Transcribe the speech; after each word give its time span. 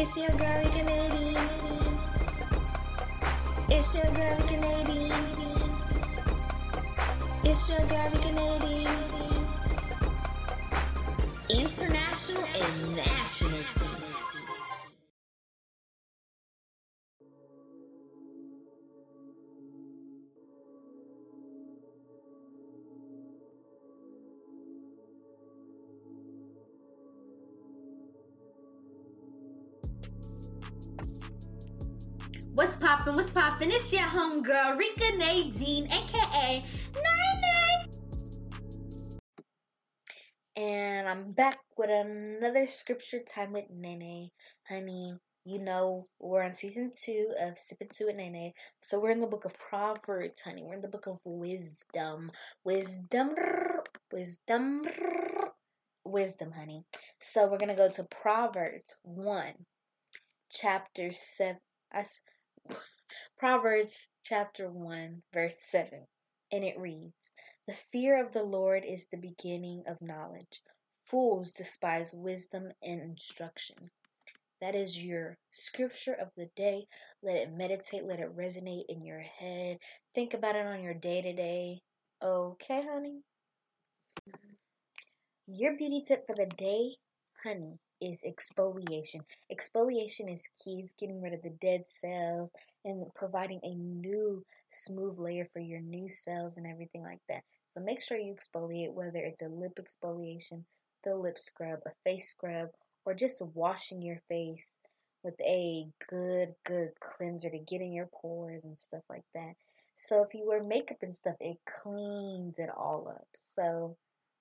It's 0.00 0.16
your 0.16 0.28
girly 0.28 0.70
Canadian. 0.70 1.36
It's 3.68 3.94
your 3.96 4.04
girly 4.04 4.42
Canadian. 4.46 5.12
It's 7.42 7.68
your 7.68 7.84
girly 7.88 8.18
Canadian. 8.22 8.94
International 11.50 12.44
and 12.44 12.96
national 12.96 13.27
What's? 33.58 33.74
It's 33.74 33.92
your 33.92 34.02
homegirl, 34.02 34.78
Rika 34.78 35.16
Nadine, 35.16 35.86
aka 35.86 36.64
Nine 36.94 37.86
And 40.56 41.08
I'm 41.08 41.32
back 41.32 41.58
with 41.76 41.90
another 41.90 42.66
scripture 42.68 43.20
time 43.20 43.52
with 43.52 43.64
Nene. 43.70 44.30
Honey, 44.68 45.14
you 45.44 45.58
know 45.58 46.06
we're 46.20 46.42
on 46.42 46.54
season 46.54 46.92
two 46.96 47.34
of 47.40 47.58
Sipping 47.58 47.88
Tea 47.92 48.04
with 48.04 48.16
Nene. 48.16 48.52
So 48.80 49.00
we're 49.00 49.10
in 49.10 49.20
the 49.20 49.26
book 49.26 49.44
of 49.44 49.58
Proverbs, 49.58 50.40
honey. 50.42 50.62
We're 50.62 50.74
in 50.74 50.82
the 50.82 50.88
book 50.88 51.06
of 51.08 51.18
wisdom. 51.24 52.30
Wisdom. 52.64 53.34
Wisdom. 54.12 54.86
Wisdom, 56.04 56.52
honey. 56.52 56.84
So 57.20 57.48
we're 57.48 57.58
gonna 57.58 57.74
go 57.74 57.90
to 57.90 58.04
Proverbs 58.04 58.94
one, 59.02 59.54
chapter 60.50 61.12
seven. 61.12 61.60
I 61.92 62.00
s- 62.00 62.20
Proverbs 63.38 64.08
chapter 64.22 64.70
1, 64.70 65.22
verse 65.32 65.58
7. 65.58 66.06
And 66.52 66.64
it 66.64 66.78
reads 66.78 67.30
The 67.66 67.74
fear 67.92 68.24
of 68.24 68.32
the 68.32 68.42
Lord 68.42 68.84
is 68.84 69.06
the 69.06 69.16
beginning 69.16 69.84
of 69.86 70.00
knowledge. 70.00 70.62
Fools 71.06 71.52
despise 71.52 72.14
wisdom 72.14 72.72
and 72.82 73.00
instruction. 73.00 73.90
That 74.60 74.74
is 74.74 75.02
your 75.02 75.38
scripture 75.52 76.14
of 76.14 76.34
the 76.34 76.46
day. 76.56 76.86
Let 77.22 77.36
it 77.36 77.52
meditate, 77.52 78.04
let 78.04 78.20
it 78.20 78.36
resonate 78.36 78.86
in 78.88 79.04
your 79.04 79.20
head. 79.20 79.78
Think 80.14 80.34
about 80.34 80.56
it 80.56 80.66
on 80.66 80.82
your 80.82 80.94
day 80.94 81.22
to 81.22 81.32
day. 81.32 81.80
Okay, 82.20 82.82
honey? 82.82 83.22
Your 85.46 85.76
beauty 85.76 86.02
tip 86.06 86.26
for 86.26 86.34
the 86.34 86.46
day, 86.46 86.96
honey, 87.42 87.78
is 88.00 88.22
exfoliation. 88.22 89.20
Exfoliation 89.52 90.32
is 90.32 90.42
key. 90.62 90.80
It's 90.82 90.94
getting 90.94 91.20
rid 91.20 91.34
of 91.34 91.42
the 91.42 91.50
dead 91.60 91.84
cells 91.86 92.50
and 92.84 93.06
providing 93.14 93.60
a 93.62 93.74
new 93.74 94.44
smooth 94.70 95.18
layer 95.18 95.48
for 95.52 95.60
your 95.60 95.80
new 95.80 96.08
cells 96.08 96.56
and 96.56 96.66
everything 96.66 97.02
like 97.02 97.20
that. 97.28 97.42
So 97.74 97.80
make 97.80 98.00
sure 98.00 98.16
you 98.16 98.34
exfoliate, 98.34 98.92
whether 98.92 99.18
it's 99.18 99.42
a 99.42 99.48
lip 99.48 99.78
exfoliation, 99.80 100.64
the 101.04 101.14
lip 101.14 101.38
scrub, 101.38 101.80
a 101.86 101.90
face 102.04 102.30
scrub, 102.30 102.68
or 103.04 103.14
just 103.14 103.40
washing 103.54 104.02
your 104.02 104.20
face 104.28 104.74
with 105.22 105.40
a 105.40 105.86
good, 106.08 106.54
good 106.64 106.90
cleanser 107.00 107.50
to 107.50 107.58
get 107.58 107.80
in 107.80 107.92
your 107.92 108.08
pores 108.20 108.64
and 108.64 108.78
stuff 108.78 109.02
like 109.08 109.24
that. 109.34 109.54
So 109.96 110.22
if 110.22 110.32
you 110.34 110.46
wear 110.46 110.62
makeup 110.62 110.98
and 111.02 111.12
stuff, 111.12 111.36
it 111.40 111.58
cleans 111.82 112.54
it 112.58 112.70
all 112.74 113.08
up. 113.08 113.26
So 113.56 113.96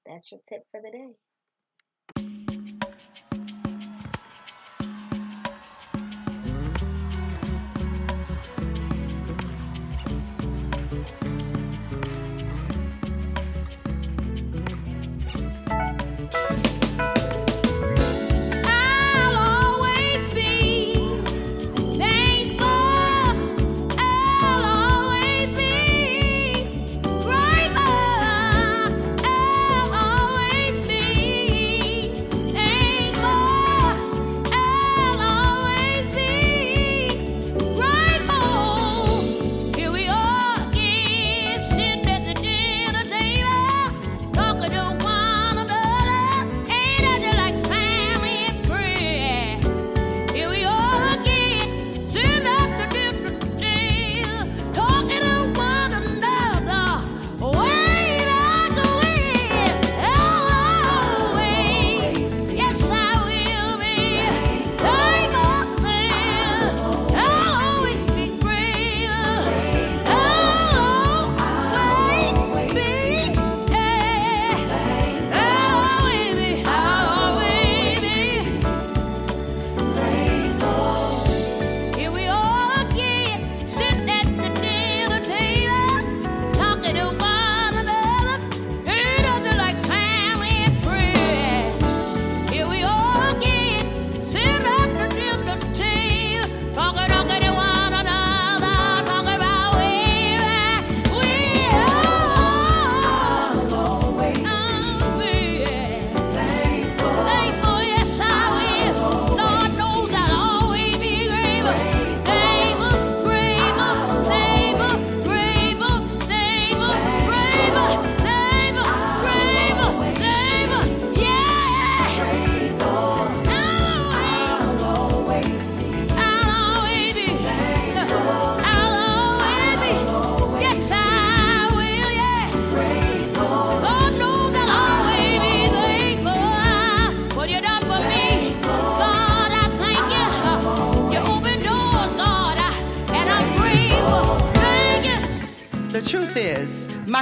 that's 0.05 0.31
your 0.31 0.41
tip 0.47 0.65
for 0.71 0.81
the 0.81 0.91
day. 0.91 2.66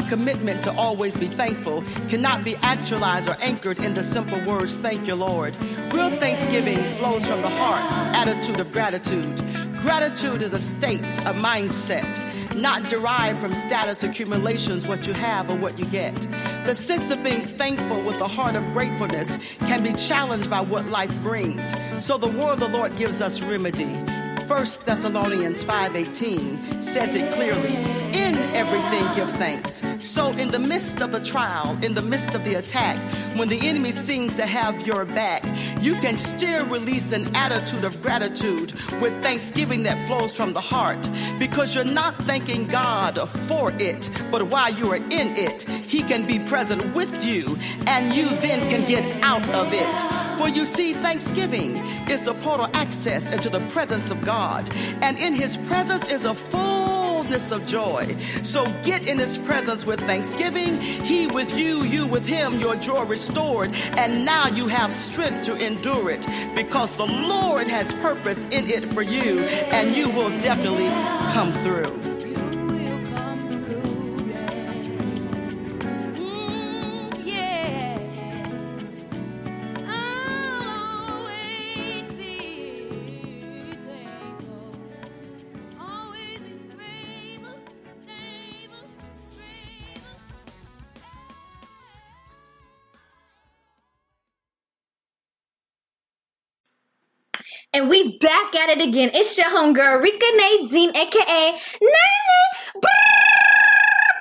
Commitment 0.07 0.63
to 0.63 0.75
always 0.75 1.17
be 1.17 1.27
thankful 1.27 1.81
cannot 2.09 2.43
be 2.43 2.55
actualized 2.57 3.29
or 3.29 3.35
anchored 3.41 3.79
in 3.79 3.93
the 3.93 4.03
simple 4.03 4.39
words, 4.43 4.77
thank 4.77 5.07
you, 5.07 5.15
Lord. 5.15 5.55
Real 5.93 6.09
thanksgiving 6.09 6.77
flows 6.93 7.25
from 7.25 7.41
the 7.41 7.49
heart's 7.49 8.01
attitude 8.15 8.59
of 8.59 8.71
gratitude. 8.71 9.35
Gratitude 9.81 10.41
is 10.41 10.53
a 10.53 10.59
state, 10.59 11.01
a 11.25 11.33
mindset, 11.33 12.55
not 12.55 12.83
derived 12.85 13.39
from 13.39 13.53
status 13.53 14.03
accumulations, 14.03 14.87
what 14.87 15.05
you 15.05 15.13
have 15.13 15.49
or 15.49 15.55
what 15.57 15.77
you 15.77 15.85
get. 15.85 16.15
The 16.65 16.73
sense 16.73 17.11
of 17.11 17.23
being 17.23 17.41
thankful 17.41 18.01
with 18.03 18.19
a 18.21 18.27
heart 18.27 18.55
of 18.55 18.63
gratefulness 18.73 19.37
can 19.59 19.83
be 19.83 19.93
challenged 19.93 20.49
by 20.49 20.61
what 20.61 20.87
life 20.87 21.15
brings. 21.21 21.63
So 22.03 22.17
the 22.17 22.27
word 22.27 22.53
of 22.53 22.59
the 22.59 22.69
Lord 22.69 22.97
gives 22.97 23.21
us 23.21 23.41
remedy. 23.41 24.14
1 24.47 24.85
Thessalonians 24.85 25.63
5:18 25.63 26.81
says 26.81 27.15
it 27.15 27.33
clearly, 27.33 27.75
"In 28.13 28.35
everything 28.53 29.03
give 29.15 29.31
thanks, 29.37 29.81
So, 29.97 30.29
in 30.31 30.51
the 30.51 30.59
midst 30.59 31.01
of 31.01 31.11
the 31.11 31.19
trial, 31.19 31.77
in 31.81 31.93
the 31.95 32.01
midst 32.01 32.35
of 32.35 32.43
the 32.43 32.55
attack, 32.55 32.97
when 33.35 33.49
the 33.49 33.59
enemy 33.67 33.91
seems 33.91 34.33
to 34.35 34.45
have 34.45 34.85
your 34.85 35.03
back, 35.03 35.43
you 35.81 35.95
can 35.95 36.17
still 36.17 36.65
release 36.67 37.11
an 37.11 37.25
attitude 37.35 37.83
of 37.83 38.01
gratitude 38.01 38.71
with 39.01 39.13
thanksgiving 39.23 39.83
that 39.83 39.97
flows 40.07 40.35
from 40.35 40.53
the 40.53 40.61
heart. 40.61 41.09
Because 41.39 41.73
you're 41.75 41.83
not 42.01 42.21
thanking 42.21 42.67
God 42.67 43.17
for 43.49 43.73
it, 43.79 44.09
but 44.31 44.43
while 44.43 44.71
you 44.71 44.91
are 44.93 45.03
in 45.21 45.35
it, 45.35 45.63
He 45.63 46.03
can 46.03 46.25
be 46.25 46.39
present 46.39 46.81
with 46.93 47.25
you 47.25 47.57
and 47.87 48.13
you 48.13 48.29
then 48.45 48.69
can 48.69 48.85
get 48.85 49.03
out 49.23 49.47
of 49.49 49.73
it. 49.73 49.95
For 50.37 50.49
you 50.49 50.65
see, 50.65 50.93
thanksgiving 50.93 51.77
is 52.09 52.21
the 52.21 52.33
portal 52.33 52.69
access 52.73 53.31
into 53.31 53.49
the 53.49 53.61
presence 53.67 54.11
of 54.11 54.23
God, 54.23 54.69
and 55.01 55.17
in 55.17 55.33
His 55.33 55.55
presence 55.55 56.11
is 56.11 56.25
a 56.25 56.33
fullness 56.33 57.51
of 57.51 57.65
joy. 57.65 58.15
So 58.43 58.65
get 58.83 59.07
in 59.07 59.17
His 59.17 59.37
presence 59.37 59.85
with 59.85 60.01
thanksgiving, 60.01 60.79
He 60.79 61.27
with 61.27 61.57
you, 61.57 61.83
you 61.83 62.05
with 62.05 62.25
Him, 62.25 62.59
your 62.59 62.75
joy 62.75 63.05
restored, 63.05 63.73
and 63.97 64.25
now 64.25 64.47
you 64.47 64.67
have 64.67 64.93
strength 64.93 65.45
to 65.45 65.55
endure 65.55 66.09
it 66.09 66.27
because 66.55 66.95
the 66.97 67.05
Lord 67.05 67.67
has 67.67 67.93
purpose 67.95 68.45
in 68.49 68.69
it 68.69 68.85
for 68.91 69.01
you, 69.01 69.39
and 69.39 69.95
you 69.95 70.09
will 70.09 70.29
definitely 70.39 70.89
come 71.33 71.51
through. 71.63 72.14
And 97.75 97.89
we 97.89 98.17
back 98.19 98.55
at 98.55 98.69
it 98.69 98.87
again. 98.87 99.11
It's 99.13 99.37
your 99.37 99.47
homegirl, 99.47 100.01
Rika 100.01 100.25
Nadine, 100.37 100.95
aka 100.95 101.59
Nene 101.81 102.81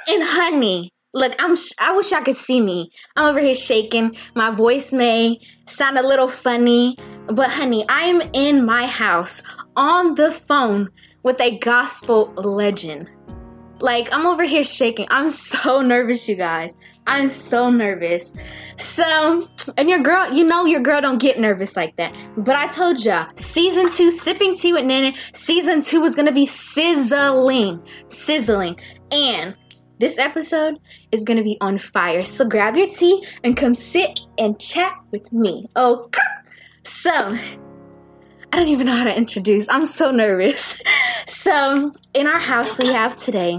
and 0.09 0.23
Honey. 0.25 0.93
Look, 1.13 1.37
I'm. 1.39 1.55
sh- 1.55 1.75
I 1.79 1.97
wish 1.97 2.13
I 2.13 2.23
could 2.23 2.35
see 2.35 2.61
me. 2.61 2.91
I'm 3.15 3.31
over 3.31 3.39
here 3.39 3.55
shaking. 3.55 4.17
My 4.35 4.51
voice 4.51 4.93
may 4.93 5.39
sound 5.69 5.97
a 5.97 6.03
little 6.03 6.27
funny, 6.27 6.99
but 7.29 7.49
honey, 7.49 7.85
I 7.89 8.07
am 8.07 8.23
in 8.33 8.67
my 8.67 8.89
house 8.89 9.45
on 9.77 10.17
the 10.17 10.33
phone 10.33 10.89
with 11.23 11.41
a 11.41 11.57
gospel 11.57 12.33
legend. 12.35 13.09
Like 13.79 14.09
I'm 14.13 14.27
over 14.27 14.43
here 14.43 14.65
shaking. 14.65 15.07
I'm 15.11 15.31
so 15.31 15.81
nervous, 15.93 16.29
you 16.29 16.35
guys. 16.35 16.75
I'm 17.07 17.29
so 17.29 17.71
nervous. 17.71 18.33
So, 18.79 19.47
and 19.77 19.89
your 19.89 20.01
girl, 20.01 20.33
you 20.33 20.45
know 20.45 20.65
your 20.67 20.81
girl 20.81 21.01
don't 21.01 21.19
get 21.19 21.39
nervous 21.39 21.77
like 21.77 21.97
that. 21.97 22.17
But 22.37 22.57
I 22.57 22.67
told 22.69 23.03
ya, 23.03 23.29
season 23.37 23.91
two, 23.91 24.11
sipping 24.11 24.57
tea 24.57 24.73
with 24.73 24.85
Nana, 24.85 25.13
season 25.33 25.83
two 25.83 26.03
is 26.05 26.17
gonna 26.17 26.33
be 26.33 26.47
sizzling, 26.47 27.87
sizzling, 28.09 28.79
and 29.11 29.55
this 29.99 30.19
episode 30.19 30.79
is 31.13 31.25
gonna 31.25 31.43
be 31.43 31.57
on 31.61 31.79
fire. 31.79 32.25
So 32.25 32.49
grab 32.49 32.77
your 32.77 32.89
tea 32.89 33.25
and 33.43 33.57
come 33.57 33.75
sit 33.75 34.11
and 34.39 34.59
chat 34.59 34.95
with 35.11 35.33
me. 35.33 35.67
Okay. 35.77 36.23
So, 36.85 37.11
I 37.11 38.57
don't 38.57 38.69
even 38.69 38.87
know 38.87 38.95
how 38.95 39.05
to 39.05 39.17
introduce. 39.17 39.69
I'm 39.69 39.87
so 39.87 40.11
nervous. 40.11 40.81
So, 41.27 41.95
in 42.13 42.27
our 42.27 42.39
house, 42.39 42.79
we 42.79 42.89
have 42.89 43.17
today 43.17 43.59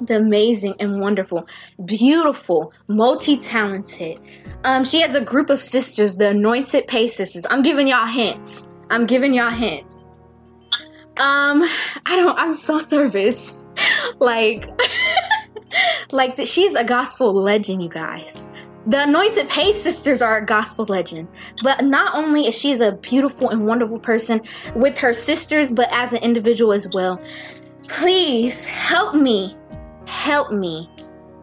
the 0.00 0.16
amazing 0.16 0.76
and 0.80 1.00
wonderful, 1.00 1.48
beautiful, 1.82 2.72
multi 2.88 3.38
talented. 3.38 4.20
Um, 4.64 4.84
she 4.84 5.00
has 5.00 5.14
a 5.14 5.20
group 5.20 5.50
of 5.50 5.62
sisters, 5.62 6.16
the 6.16 6.30
Anointed 6.30 6.86
Pace 6.86 7.16
Sisters. 7.16 7.46
I'm 7.48 7.62
giving 7.62 7.88
y'all 7.88 8.06
hints. 8.06 8.66
I'm 8.90 9.06
giving 9.06 9.34
y'all 9.34 9.50
hints. 9.50 9.96
Um, 11.16 11.62
I 12.04 12.16
don't, 12.16 12.38
I'm 12.38 12.54
so 12.54 12.78
nervous. 12.90 13.56
like, 14.18 14.68
like 16.10 16.36
that 16.36 16.48
she's 16.48 16.74
a 16.74 16.84
gospel 16.84 17.32
legend, 17.34 17.82
you 17.82 17.88
guys. 17.88 18.44
The 18.86 19.02
Anointed 19.04 19.48
Pace 19.48 19.80
Sisters 19.82 20.20
are 20.20 20.38
a 20.38 20.44
gospel 20.44 20.84
legend. 20.84 21.28
But 21.62 21.84
not 21.84 22.14
only 22.14 22.46
is 22.46 22.58
she 22.58 22.72
a 22.74 22.92
beautiful 22.92 23.48
and 23.50 23.66
wonderful 23.66 23.98
person 23.98 24.42
with 24.74 24.98
her 24.98 25.14
sisters, 25.14 25.70
but 25.70 25.88
as 25.90 26.12
an 26.12 26.22
individual 26.22 26.72
as 26.72 26.88
well. 26.92 27.22
Please 27.88 28.64
help 28.64 29.14
me, 29.14 29.56
help 30.14 30.52
me 30.52 30.88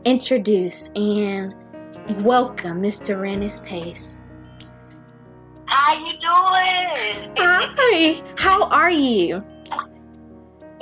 introduce 0.05 0.89
and 0.95 1.53
welcome 2.23 2.81
Mr. 2.81 3.19
Rennis 3.19 3.63
Pace. 3.63 4.15
How 5.65 5.93
you 5.99 6.13
doing? 6.13 7.35
Hi, 7.37 8.23
how 8.37 8.63
are 8.63 8.89
you? 8.89 9.43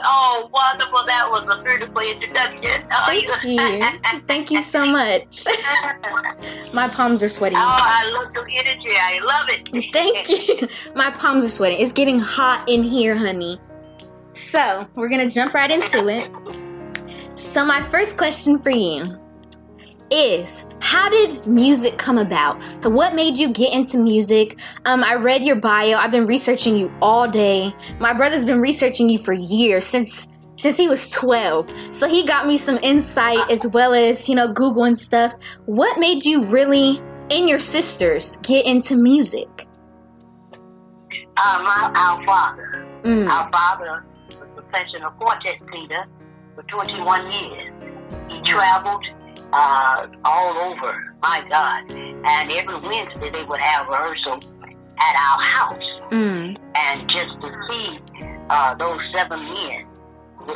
Oh, 0.02 0.50
wonderful. 0.54 1.06
That 1.08 1.30
was 1.30 1.46
a 1.50 1.62
beautiful 1.64 2.02
introduction. 2.02 2.88
Oh, 2.94 3.06
Thank 3.06 3.44
you. 3.44 4.20
Thank 4.28 4.52
you 4.52 4.62
so 4.62 4.86
much. 4.86 5.46
My 6.74 6.88
palms 6.88 7.22
are 7.24 7.30
sweaty. 7.30 7.56
Oh, 7.56 7.60
I 7.60 8.12
love 8.14 8.34
your 8.34 8.48
energy. 8.48 8.90
I 8.92 9.20
love 9.20 9.48
it. 9.50 9.92
Thank 9.94 10.30
you. 10.30 10.70
My 10.96 11.12
palms 11.12 11.44
are 11.44 11.50
sweating. 11.50 11.80
It's 11.80 11.92
getting 11.92 12.20
hot 12.20 12.70
in 12.70 12.84
here, 12.84 13.16
honey. 13.16 13.60
So, 14.34 14.88
we're 14.96 15.10
going 15.10 15.28
to 15.28 15.34
jump 15.34 15.54
right 15.54 15.70
into 15.70 16.08
it. 16.08 16.69
So, 17.40 17.64
my 17.64 17.82
first 17.84 18.18
question 18.18 18.60
for 18.60 18.70
you 18.70 19.18
is 20.12 20.66
How 20.82 21.08
did 21.10 21.48
music 21.48 21.98
come 21.98 22.18
about? 22.18 22.62
What 22.84 23.16
made 23.16 23.38
you 23.38 23.54
get 23.54 23.72
into 23.72 23.98
music? 23.98 24.60
Um, 24.84 25.06
I 25.06 25.16
read 25.16 25.44
your 25.44 25.56
bio. 25.56 25.96
I've 25.96 26.12
been 26.12 26.26
researching 26.26 26.76
you 26.76 26.94
all 27.02 27.30
day. 27.30 27.74
My 27.98 28.12
brother's 28.12 28.46
been 28.46 28.60
researching 28.60 29.10
you 29.10 29.20
for 29.20 29.32
years 29.32 29.86
since 29.86 30.28
since 30.58 30.76
he 30.76 30.90
was 30.90 31.10
12. 31.12 31.96
So 31.96 32.10
he 32.10 32.28
got 32.28 32.46
me 32.46 32.58
some 32.58 32.78
insight 32.84 33.50
as 33.50 33.66
well 33.66 33.94
as, 33.94 34.28
you 34.28 34.36
know, 34.36 34.52
Google 34.52 34.84
and 34.84 35.00
stuff. 35.00 35.34
What 35.66 35.98
made 35.98 36.26
you 36.26 36.44
really 36.44 37.02
and 37.32 37.48
your 37.48 37.60
sisters 37.60 38.36
get 38.42 38.66
into 38.66 38.98
music? 38.98 39.66
Uh, 41.38 41.62
my, 41.64 41.92
our 41.96 42.26
father. 42.26 42.86
Mm. 43.04 43.30
Our 43.30 43.50
father 43.50 44.06
was 44.28 44.42
a 44.42 44.62
professional 44.62 45.12
quartet 45.12 45.62
leader 45.72 46.04
for 46.56 46.64
21 46.64 47.32
years. 47.32 47.74
He 48.30 48.42
traveled 48.42 49.06
uh, 49.54 50.08
all 50.24 50.58
over, 50.58 51.16
my 51.22 51.46
God. 51.52 51.92
And 51.92 52.52
every 52.52 52.80
Wednesday 52.80 53.30
they 53.30 53.44
would 53.44 53.60
have 53.62 53.88
rehearsal 53.88 54.40
at 55.00 55.16
our 55.16 55.44
house. 55.44 56.00
Mm. 56.12 56.58
and 56.76 57.12
just 57.12 57.30
to 57.40 57.52
see 57.70 58.00
uh, 58.50 58.74
those 58.74 59.00
seven 59.14 59.44
men, 59.44 59.86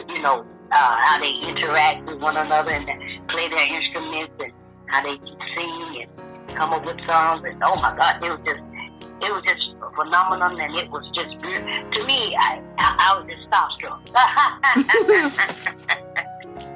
you 0.10 0.22
know, 0.24 0.44
uh, 0.72 0.96
how 1.04 1.20
they 1.20 1.34
interact 1.48 2.10
with 2.10 2.20
one 2.20 2.36
another 2.38 2.72
and 2.72 2.88
play 3.30 3.48
their 3.50 3.68
instruments 3.68 4.34
and 4.40 4.52
how 4.88 5.04
they 5.04 5.20
sing 5.56 6.02
and 6.02 6.58
come 6.58 6.74
up 6.74 6.84
with 6.84 6.98
songs 7.08 7.44
and 7.46 7.62
oh 7.64 7.76
my 7.76 7.96
God, 7.96 8.24
it 8.24 8.30
was 8.30 8.40
just 8.46 8.73
it 9.22 9.32
was 9.34 9.44
just 9.48 9.62
a 9.82 9.90
phenomenon, 9.96 10.60
and 10.60 10.76
it 10.76 10.90
was 10.92 11.06
just. 11.16 11.40
To 11.40 12.06
me, 12.06 12.36
I 12.40 12.62
I, 12.80 12.98
I 13.00 13.20
was 13.20 13.28
just 13.30 13.48
starstruck. 13.50 14.00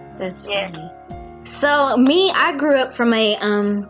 That's 0.18 0.46
Yeah. 0.46 0.72
funny. 0.72 0.92
So 1.44 1.98
me, 1.98 2.32
I 2.32 2.56
grew 2.58 2.76
up 2.76 2.94
from 2.94 3.14
a 3.14 3.36
um 3.38 3.90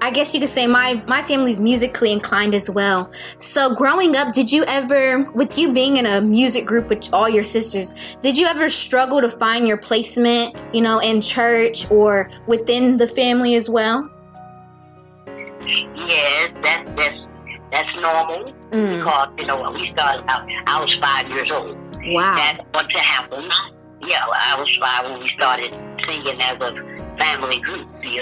I 0.00 0.10
guess 0.10 0.34
you 0.34 0.40
could 0.40 0.50
say 0.50 0.66
my 0.66 1.02
my 1.06 1.22
family's 1.22 1.60
musically 1.60 2.12
inclined 2.12 2.54
as 2.54 2.68
well. 2.68 3.10
So 3.38 3.74
growing 3.74 4.16
up, 4.16 4.34
did 4.34 4.52
you 4.52 4.62
ever 4.64 5.22
with 5.34 5.56
you 5.56 5.72
being 5.72 5.96
in 5.96 6.04
a 6.04 6.20
music 6.20 6.66
group 6.66 6.90
with 6.90 7.08
all 7.12 7.28
your 7.28 7.42
sisters, 7.42 7.94
did 8.20 8.36
you 8.36 8.46
ever 8.46 8.68
struggle 8.68 9.22
to 9.22 9.30
find 9.30 9.66
your 9.66 9.78
placement, 9.78 10.56
you 10.74 10.82
know, 10.82 10.98
in 10.98 11.22
church 11.22 11.90
or 11.90 12.30
within 12.46 12.98
the 12.98 13.06
family 13.06 13.54
as 13.54 13.70
well? 13.70 14.10
yes, 15.96 16.52
that's 16.62 16.92
that's 16.92 17.16
that's 17.74 17.94
normal 18.00 18.52
Mm. 18.70 18.98
because 18.98 19.28
you 19.38 19.46
know 19.46 19.60
when 19.62 19.72
we 19.74 19.90
started 19.90 20.24
out, 20.28 20.48
I 20.66 20.80
was 20.80 20.92
five 21.02 21.28
years 21.30 21.50
old. 21.52 21.76
Wow. 22.06 22.34
That's 22.36 22.60
what 22.72 22.90
happened. 22.96 23.50
Yeah, 24.06 24.24
I 24.50 24.56
was 24.58 24.70
five 24.82 25.10
when 25.10 25.20
we 25.20 25.28
started 25.28 25.72
singing 26.06 26.40
as 26.42 26.56
a 26.60 26.70
family 27.18 27.58
group, 27.60 27.88
the, 28.00 28.20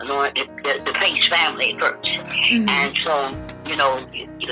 the, 0.00 0.46
the, 0.64 0.82
the 0.84 0.92
Pace 1.00 1.26
family 1.28 1.76
first. 1.80 2.04
Mhm. 2.04 2.68
And 2.68 2.98
so, 3.06 3.14
you 3.66 3.76
know, 3.76 3.96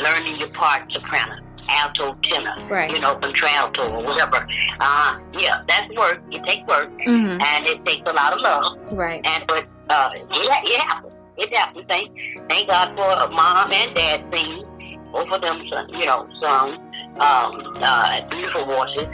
learning 0.01 0.37
your 0.37 0.49
part, 0.51 0.91
soprano, 0.93 1.37
alto, 1.69 2.17
tenor, 2.31 2.57
Right. 2.69 2.91
you 2.91 3.01
know, 3.01 3.17
contralto 3.17 3.93
or 3.93 4.03
whatever. 4.05 4.47
Uh, 4.81 5.19
yeah, 5.35 5.63
that's 5.69 5.89
work. 5.97 6.21
It 6.31 6.43
takes 6.45 6.67
work, 6.67 6.89
Mhm. 7.07 7.45
and 7.47 7.67
it 7.67 7.85
takes 7.85 8.09
a 8.09 8.13
lot 8.15 8.33
of 8.33 8.41
love. 8.41 8.65
Right. 8.93 9.21
And 9.27 9.45
but 9.47 9.67
uh, 9.91 10.11
it, 10.15 10.27
it 10.71 10.81
happened. 10.81 11.13
It 11.41 11.55
happened. 11.57 11.87
Thank, 11.89 12.11
thank 12.49 12.69
God 12.69 12.89
for 12.97 13.33
mom 13.35 13.73
and 13.73 13.95
dad 13.95 14.25
singing. 14.33 14.65
Both 15.13 15.31
of 15.33 15.41
them, 15.41 15.59
you 15.89 16.07
know, 16.07 16.29
sung 16.43 16.73
um, 17.19 17.75
uh, 17.83 18.21
beautiful 18.31 18.65
voices, 18.67 19.07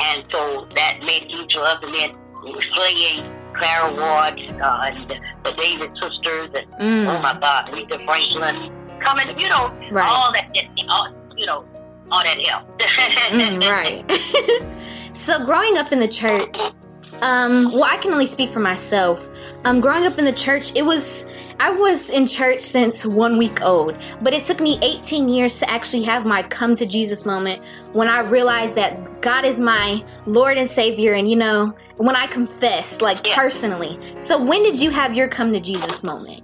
and 0.00 0.24
so 0.32 0.66
that 0.74 0.98
made 1.02 1.24
each 1.28 1.56
of. 1.56 1.82
And 1.82 1.94
then 1.94 2.10
playing 2.74 3.24
Clara 3.56 3.92
Ward, 3.92 4.40
uh, 4.60 4.86
and 4.88 5.08
the, 5.10 5.16
the 5.44 5.52
Davis 5.52 5.88
sisters, 6.02 6.50
and 6.54 6.66
Mm. 6.80 7.06
oh 7.06 7.20
my 7.20 7.38
God, 7.40 7.66
Aretha 7.66 8.04
Franklin, 8.04 8.72
coming, 9.04 9.38
you 9.38 9.48
know, 9.48 9.72
Right. 9.92 10.04
all 10.10 10.32
that, 10.32 10.48
all, 10.88 11.08
you 11.36 11.46
know, 11.46 11.64
all 12.10 12.22
that 12.24 12.46
help. 12.46 12.64
Mm, 13.30 13.68
right. 13.68 14.04
so 15.16 15.44
growing 15.44 15.76
up 15.78 15.92
in 15.92 16.00
the 16.00 16.08
church, 16.08 16.58
um, 17.24 17.72
well, 17.72 17.84
I 17.84 17.96
can 17.96 18.12
only 18.12 18.26
speak 18.26 18.52
for 18.52 18.60
myself. 18.60 19.26
Um, 19.64 19.80
growing 19.80 20.04
up 20.04 20.18
in 20.18 20.26
the 20.26 20.32
church, 20.32 20.76
it 20.76 20.82
was 20.82 21.24
I 21.58 21.70
was 21.70 22.10
in 22.10 22.26
church 22.26 22.60
since 22.60 23.06
one 23.06 23.38
week 23.38 23.62
old, 23.62 23.96
but 24.20 24.34
it 24.34 24.42
took 24.44 24.60
me 24.60 24.78
18 24.82 25.28
years 25.30 25.60
to 25.60 25.70
actually 25.70 26.02
have 26.02 26.26
my 26.26 26.42
come 26.42 26.74
to 26.74 26.84
Jesus 26.86 27.24
moment 27.24 27.62
when 27.92 28.08
I 28.08 28.20
realized 28.20 28.74
that 28.74 29.22
God 29.22 29.44
is 29.46 29.58
my 29.58 30.04
Lord 30.26 30.58
and 30.58 30.68
Savior, 30.68 31.14
and 31.14 31.28
you 31.28 31.36
know, 31.36 31.74
when 31.96 32.14
I 32.14 32.26
confessed, 32.26 33.00
like 33.00 33.26
Yeah. 33.26 33.36
personally. 33.36 33.98
So 34.18 34.44
when 34.44 34.62
did 34.62 34.80
you 34.82 34.90
have 34.90 35.14
your 35.14 35.28
come 35.28 35.52
to 35.54 35.60
Jesus 35.60 36.02
moment? 36.04 36.42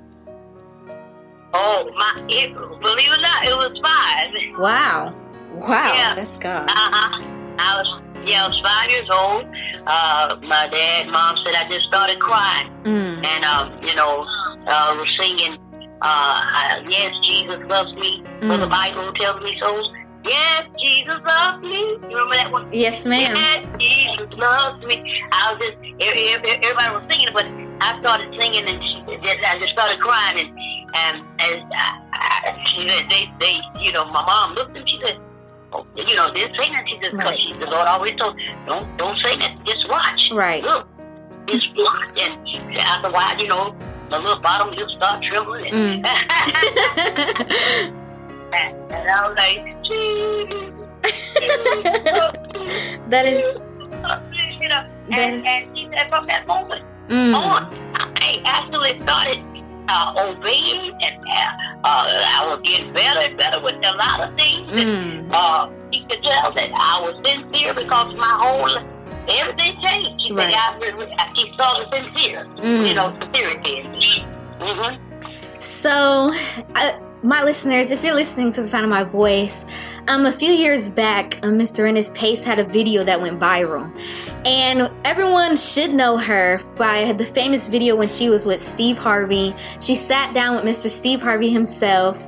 oh 1.52 1.90
my, 1.96 2.12
it, 2.28 2.54
believe 2.54 3.10
it 3.10 3.18
or 3.18 3.20
not, 3.20 3.44
it 3.44 3.54
was 3.54 3.72
five. 3.84 4.60
Wow, 4.60 5.14
wow, 5.52 5.92
Yeah. 5.92 6.14
that's 6.14 6.37
God. 6.37 6.70
Uh-huh. 6.70 7.22
I 7.58 7.82
was, 7.82 8.02
yeah, 8.26 8.44
I 8.44 8.48
was 8.48 8.60
five 8.64 8.90
years 8.90 9.08
old. 9.12 9.44
Uh, 9.86 10.36
my 10.42 10.68
dad, 10.70 11.08
mom 11.08 11.36
said 11.44 11.54
I 11.54 11.68
just 11.68 11.84
started 11.88 12.18
crying. 12.18 12.68
Mm, 12.84 13.24
And, 13.26 13.44
um, 13.44 13.82
you 13.82 13.94
know, 13.96 14.24
uh, 14.66 14.94
was 14.96 15.06
singing, 15.18 15.58
uh, 16.02 16.80
yes, 16.88 17.12
Jesus 17.22 17.58
loves 17.68 17.92
me. 17.94 18.22
For 18.40 18.56
the 18.56 18.66
Mm. 18.66 18.70
Bible 18.70 19.12
tells 19.14 19.42
me 19.42 19.56
so. 19.60 19.82
Yes, 20.24 20.68
Jesus 20.78 21.16
loves 21.26 21.62
me. 21.64 21.78
You 21.80 22.08
remember 22.12 22.34
that 22.34 22.52
one? 22.52 22.68
yes, 22.72 23.06
ma'am. 23.06 23.34
Yes, 23.34 23.66
Jesus 23.80 24.36
loves 24.36 24.84
me. 24.84 25.02
I 25.32 25.54
was 25.54 25.64
just, 25.66 25.76
everybody 26.00 26.94
was 26.94 27.04
singing, 27.10 27.32
but 27.32 27.46
I 27.80 27.98
started 28.00 28.28
singing 28.40 28.68
and 28.68 28.78
just, 29.24 29.40
I 29.46 29.58
just 29.58 29.70
started 29.70 29.98
crying. 30.00 30.38
And, 30.46 30.50
and, 30.94 31.26
and 31.40 31.72
I, 31.72 32.00
I, 32.12 32.64
she, 32.68 32.86
they, 32.86 33.32
they, 33.40 33.56
you 33.82 33.92
know, 33.92 34.04
my 34.06 34.20
mom 34.26 34.54
looked 34.54 34.76
at 34.76 34.84
me, 34.84 34.90
she 34.92 35.00
said, 35.00 35.18
you 35.96 36.14
know, 36.16 36.32
didn't 36.34 36.56
say 36.60 36.68
nothing. 36.70 36.86
She 36.88 36.98
just, 37.00 37.12
Right. 37.14 37.24
cause 37.24 37.40
she, 37.40 37.52
the 37.54 37.66
Lord 37.70 37.86
always 37.86 38.14
told, 38.16 38.36
don't, 38.66 38.96
don't 38.96 39.16
say 39.24 39.36
nothing, 39.36 39.60
just 39.66 39.88
watch. 39.88 40.20
Right. 40.32 40.62
Look, 40.62 40.86
just 41.46 41.66
watch. 41.76 42.20
And 42.22 42.80
after 42.80 43.08
a 43.08 43.12
while, 43.12 43.36
you 43.40 43.48
know, 43.48 43.74
the 44.10 44.18
little 44.18 44.40
bottom 44.40 44.70
lip 44.74 44.88
start 44.96 45.22
trembling. 45.30 45.66
And, 45.72 46.04
Mm. 46.04 46.08
and 48.52 49.10
I 49.10 49.28
was 49.28 49.36
like, 49.38 49.58
Jesus. 49.86 50.76
that 53.08 53.26
is. 53.26 53.62
you 54.60 54.68
know, 54.68 54.82
and, 55.12 55.46
and 55.46 55.76
she 55.76 55.88
said 55.96 56.08
from 56.08 56.26
that 56.28 56.46
moment 56.46 56.84
Mm, 57.08 57.34
on, 57.34 57.66
I 58.22 58.40
actually 58.46 59.00
started 59.02 59.42
uh, 59.88 60.14
obeying 60.28 60.92
and 61.02 61.16
uh, 61.26 61.50
uh, 61.84 62.06
I 62.38 62.46
was 62.50 62.60
getting 62.64 62.92
better 62.92 63.20
and 63.20 63.37
better 63.38 63.60
with 63.62 63.76
a 63.76 63.92
lot 63.96 64.20
of 64.20 64.38
things. 64.38 64.70
And, 64.72 65.28
mm, 65.28 65.30
uh, 65.32 65.70
she 65.92 66.04
could 66.08 66.22
tell 66.25 66.52
that 66.52 66.70
I 66.75 67.00
was 67.02 67.14
sincere 67.25 67.75
because 67.75 68.14
my 68.16 68.38
whole, 68.42 68.84
everything 69.28 69.80
changed. 69.82 70.10
She 70.22 70.32
Right. 70.32 70.52
said, 70.52 70.60
I, 71.18 71.32
she 71.37 71.52
saw 71.56 71.78
the 71.82 71.96
sincere, 71.96 72.46
Mm. 72.58 72.88
you 72.88 72.94
know, 72.94 73.16
sincerity. 73.20 74.25
Mm-hmm. 74.60 75.60
So, 75.60 76.34
uh, 76.75 77.00
my 77.22 77.42
listeners, 77.44 77.90
if 77.90 78.02
you're 78.04 78.14
listening 78.14 78.52
to 78.52 78.62
the 78.62 78.68
sound 78.68 78.84
of 78.84 78.90
my 78.90 79.04
voice, 79.04 79.64
um, 80.11 80.26
a 80.26 80.33
few 80.33 80.52
years 80.52 80.90
back, 80.90 81.37
uh, 81.37 81.47
Mr. 81.47 81.87
Ennis 81.87 82.11
Pace 82.11 82.43
had 82.43 82.59
a 82.59 82.64
video 82.64 83.05
that 83.05 83.21
went 83.21 83.38
viral. 83.38 83.97
And 84.45 84.90
everyone 85.05 85.57
should 85.57 85.95
know 85.95 86.17
her 86.17 86.61
by 86.76 87.12
the 87.12 87.25
famous 87.25 87.69
video 87.69 87.95
when 87.95 88.09
she 88.09 88.29
was 88.29 88.45
with 88.45 88.61
Steve 88.61 88.99
Harvey. 88.99 89.55
She 89.81 89.95
sat 89.95 90.35
down 90.35 90.57
with 90.57 90.64
Mr. 90.64 90.90
Steve 90.90 91.23
Harvey 91.23 91.50
himself 91.50 92.21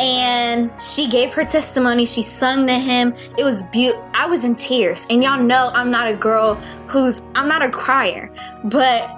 and 0.00 0.72
she 0.80 1.08
gave 1.08 1.34
her 1.34 1.44
testimony. 1.44 2.04
She 2.06 2.22
sung 2.22 2.66
to 2.66 2.74
him. 2.74 3.14
It 3.38 3.44
was 3.44 3.62
beautiful. 3.62 4.04
I 4.12 4.26
was 4.26 4.44
in 4.44 4.56
tears. 4.56 5.06
And 5.08 5.22
y'all 5.22 5.40
know 5.40 5.70
I'm 5.72 5.92
not 5.92 6.08
a 6.08 6.16
girl 6.16 6.56
who's, 6.88 7.22
I'm 7.36 7.46
not 7.46 7.62
a 7.62 7.70
crier, 7.70 8.32
but 8.64 9.08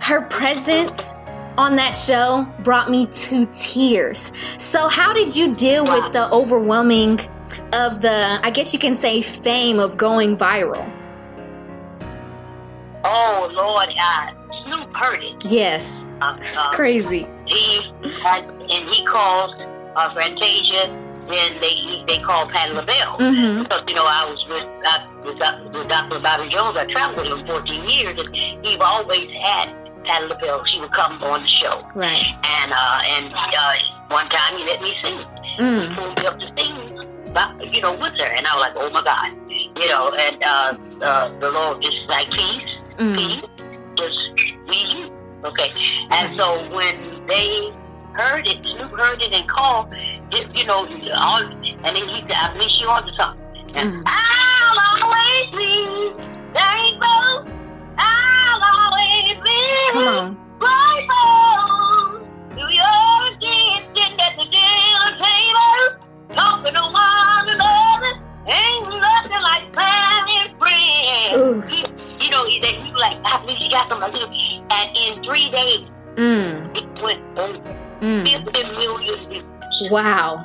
her 0.00 0.22
presence 0.22 1.14
on 1.58 1.76
that 1.76 1.92
show 1.92 2.46
brought 2.60 2.90
me 2.90 3.06
to 3.06 3.46
tears. 3.52 4.32
So, 4.58 4.88
how 4.88 5.12
did 5.12 5.36
you 5.36 5.54
deal 5.54 5.84
with 5.84 6.12
the 6.12 6.30
overwhelming 6.30 7.20
of 7.72 8.00
the, 8.00 8.10
I 8.42 8.50
guess 8.50 8.72
you 8.72 8.78
can 8.78 8.94
say, 8.94 9.22
fame 9.22 9.78
of 9.78 9.96
going 9.96 10.36
viral? 10.36 10.88
Oh, 13.04 13.48
Lord, 13.52 13.88
uh, 14.00 14.26
Snoop 14.64 14.94
heard 14.94 15.22
it. 15.22 15.44
Yes, 15.46 16.06
Uh, 16.20 16.36
it's 16.40 16.56
uh, 16.56 16.70
crazy. 16.70 17.26
he 17.46 17.82
had, 18.22 18.44
and 18.44 18.88
he 18.88 19.04
calls 19.06 19.50
uh, 19.96 20.14
Fantasia. 20.14 20.98
Then 21.26 21.60
they 21.60 22.02
they 22.08 22.18
call 22.22 22.46
Patti 22.48 22.72
LaBelle. 22.74 23.16
Mm-hmm. 23.18 23.62
Because 23.62 23.82
you 23.88 23.94
know 23.94 24.04
I 24.06 24.24
was 24.26 24.44
with 24.48 24.66
uh, 24.86 25.06
with, 25.24 25.72
with 25.78 25.88
Dr. 25.88 26.18
Bobby 26.18 26.48
Jones. 26.48 26.76
I 26.76 26.84
traveled 26.92 27.28
with 27.28 27.38
him 27.40 27.46
14 27.46 27.88
years, 27.88 28.20
and 28.20 28.34
he 28.66 28.76
always 28.78 29.30
had 29.44 29.66
Patti 30.04 30.26
LaBelle. 30.26 30.64
She 30.66 30.80
would 30.80 30.90
come 30.92 31.22
on 31.22 31.42
the 31.42 31.48
show, 31.48 31.86
Right. 31.94 32.24
and 32.62 32.72
uh, 32.72 33.00
and 33.06 33.32
uh, 33.32 33.74
one 34.08 34.28
time 34.30 34.58
he 34.58 34.64
let 34.64 34.80
me 34.82 34.94
sing. 35.02 35.18
He 35.18 35.62
Mm. 35.62 35.94
pulled 35.96 36.18
me 36.18 36.26
up 36.26 36.38
to 36.40 36.46
sing, 36.58 36.81
you 37.72 37.80
know, 37.80 37.92
with 37.92 38.12
her, 38.18 38.26
and 38.36 38.46
I 38.46 38.54
was 38.54 38.60
like, 38.60 38.72
oh 38.76 38.90
my 38.90 39.02
God, 39.02 39.30
you 39.80 39.88
know. 39.88 40.08
And 40.18 40.42
uh, 40.44 40.74
uh, 41.02 41.38
the 41.40 41.50
Lord 41.50 41.82
just 41.82 41.96
like 42.08 42.28
peace, 42.30 42.58
Mm. 42.98 43.16
peace, 43.16 43.44
just 43.96 44.18
be 44.68 44.76
you, 44.96 45.08
okay. 45.44 45.70
And 46.10 46.38
so 46.38 46.68
when 46.76 47.26
they 47.26 47.48
heard 48.14 48.46
it, 48.46 48.58
Snoop 48.62 48.92
heard 48.98 49.22
it 49.22 49.32
and 49.34 49.48
called, 49.48 49.86
it, 50.32 50.46
you 50.58 50.64
know, 50.66 50.86
all, 51.18 51.40
and 51.42 51.96
then 51.96 52.08
he 52.08 52.20
said, 52.20 52.32
I 52.36 52.52
believe 52.52 52.70
she 52.78 52.86
on 52.86 53.02
to 53.06 53.12
something. 53.18 53.40
And 53.74 53.92
Mm. 53.94 54.02
I'll 54.06 54.78
always 55.02 55.48
be 55.56 56.12
thankful. 56.54 57.48
I'll 57.98 58.62
always 58.76 59.38
be 59.44 59.58
Come 59.92 60.08
on. 60.08 60.36
grateful 60.60 62.26
to 62.54 62.60
your 62.60 63.11
talking 66.32 66.74
to 66.74 66.82
one 66.82 67.48
another. 67.48 68.20
Ain't 68.46 68.88
nothing 69.00 69.42
like 69.42 69.74
family 69.74 70.54
friends. 70.58 71.74
He, 71.74 72.24
you 72.24 72.30
know, 72.30 72.44
he, 72.46 72.60
they, 72.60 72.74
he 72.74 72.90
was 72.92 73.00
like, 73.00 73.18
I 73.24 73.40
believe 73.40 73.58
she 73.58 73.68
got 73.70 73.88
something 73.88 74.12
to 74.12 74.18
do. 74.18 74.26
And 74.70 74.96
in 74.96 75.22
three 75.24 75.48
days, 75.50 75.88
Mm. 76.16 76.76
it 76.76 77.02
went 77.02 77.22
over 77.38 77.58
Mm. 78.02 78.28
50 78.28 78.62
million 78.76 79.28
views. 79.30 79.44
Wow. 79.90 80.44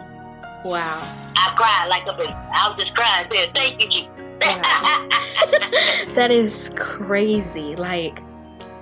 Wow. 0.63 1.01
I 1.35 1.53
cried 1.57 1.87
like 1.89 2.03
a 2.07 2.13
baby. 2.17 2.31
I 2.31 2.69
was 2.69 2.77
just 2.81 2.95
crying, 2.95 3.27
saying, 3.31 3.51
thank 3.53 3.83
you, 3.83 3.89
Jesus. 3.89 4.07
that 6.15 6.29
is 6.31 6.71
crazy. 6.77 7.75
Like, 7.75 8.21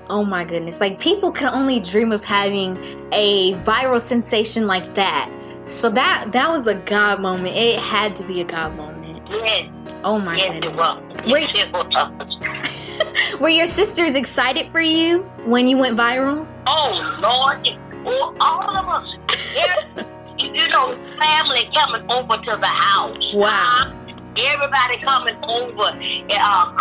oh 0.10 0.24
my 0.24 0.44
goodness. 0.46 0.80
Like, 0.80 1.00
people 1.00 1.32
can 1.32 1.48
only 1.48 1.80
dream 1.80 2.12
of 2.12 2.24
having 2.24 2.78
a 3.12 3.54
viral 3.56 4.00
sensation 4.02 4.68
like 4.68 4.94
that. 4.96 5.30
So 5.68 5.90
that 5.90 6.32
that 6.34 6.50
was 6.52 6.68
a 6.68 6.76
God 6.76 7.22
moment. 7.22 7.56
It 7.56 7.80
had 7.80 8.16
to 8.18 8.24
be 8.24 8.42
a 8.42 8.46
God 8.46 8.76
moment. 8.76 9.22
yes, 9.30 9.68
Oh 10.04 10.20
my 10.20 10.36
yes, 10.38 10.64
goodness. 10.64 11.00
Were, 11.26 11.40
Yes, 11.40 11.58
it 11.58 11.74
was. 11.74 13.40
were 13.40 13.50
your 13.50 13.68
sisters 13.68 14.16
excited 14.16 14.68
for 14.68 14.80
you 14.80 15.24
when 15.46 15.68
you 15.68 15.78
went 15.78 15.98
viral? 15.98 16.48
Oh 16.68 17.18
Lord, 17.20 17.68
oh, 18.06 18.36
all 18.40 18.78
of 18.78 18.88
us. 18.88 19.08
You 20.40 20.52
you 20.54 20.68
know, 20.70 20.96
family 21.20 21.70
coming 21.74 22.06
over 22.12 22.38
to 22.38 22.58
the 22.58 22.68
house. 22.68 23.18
Wow. 23.34 23.92
Everybody 24.38 24.98
coming 25.02 25.36
over. 25.44 25.90
Uh, 26.30 26.74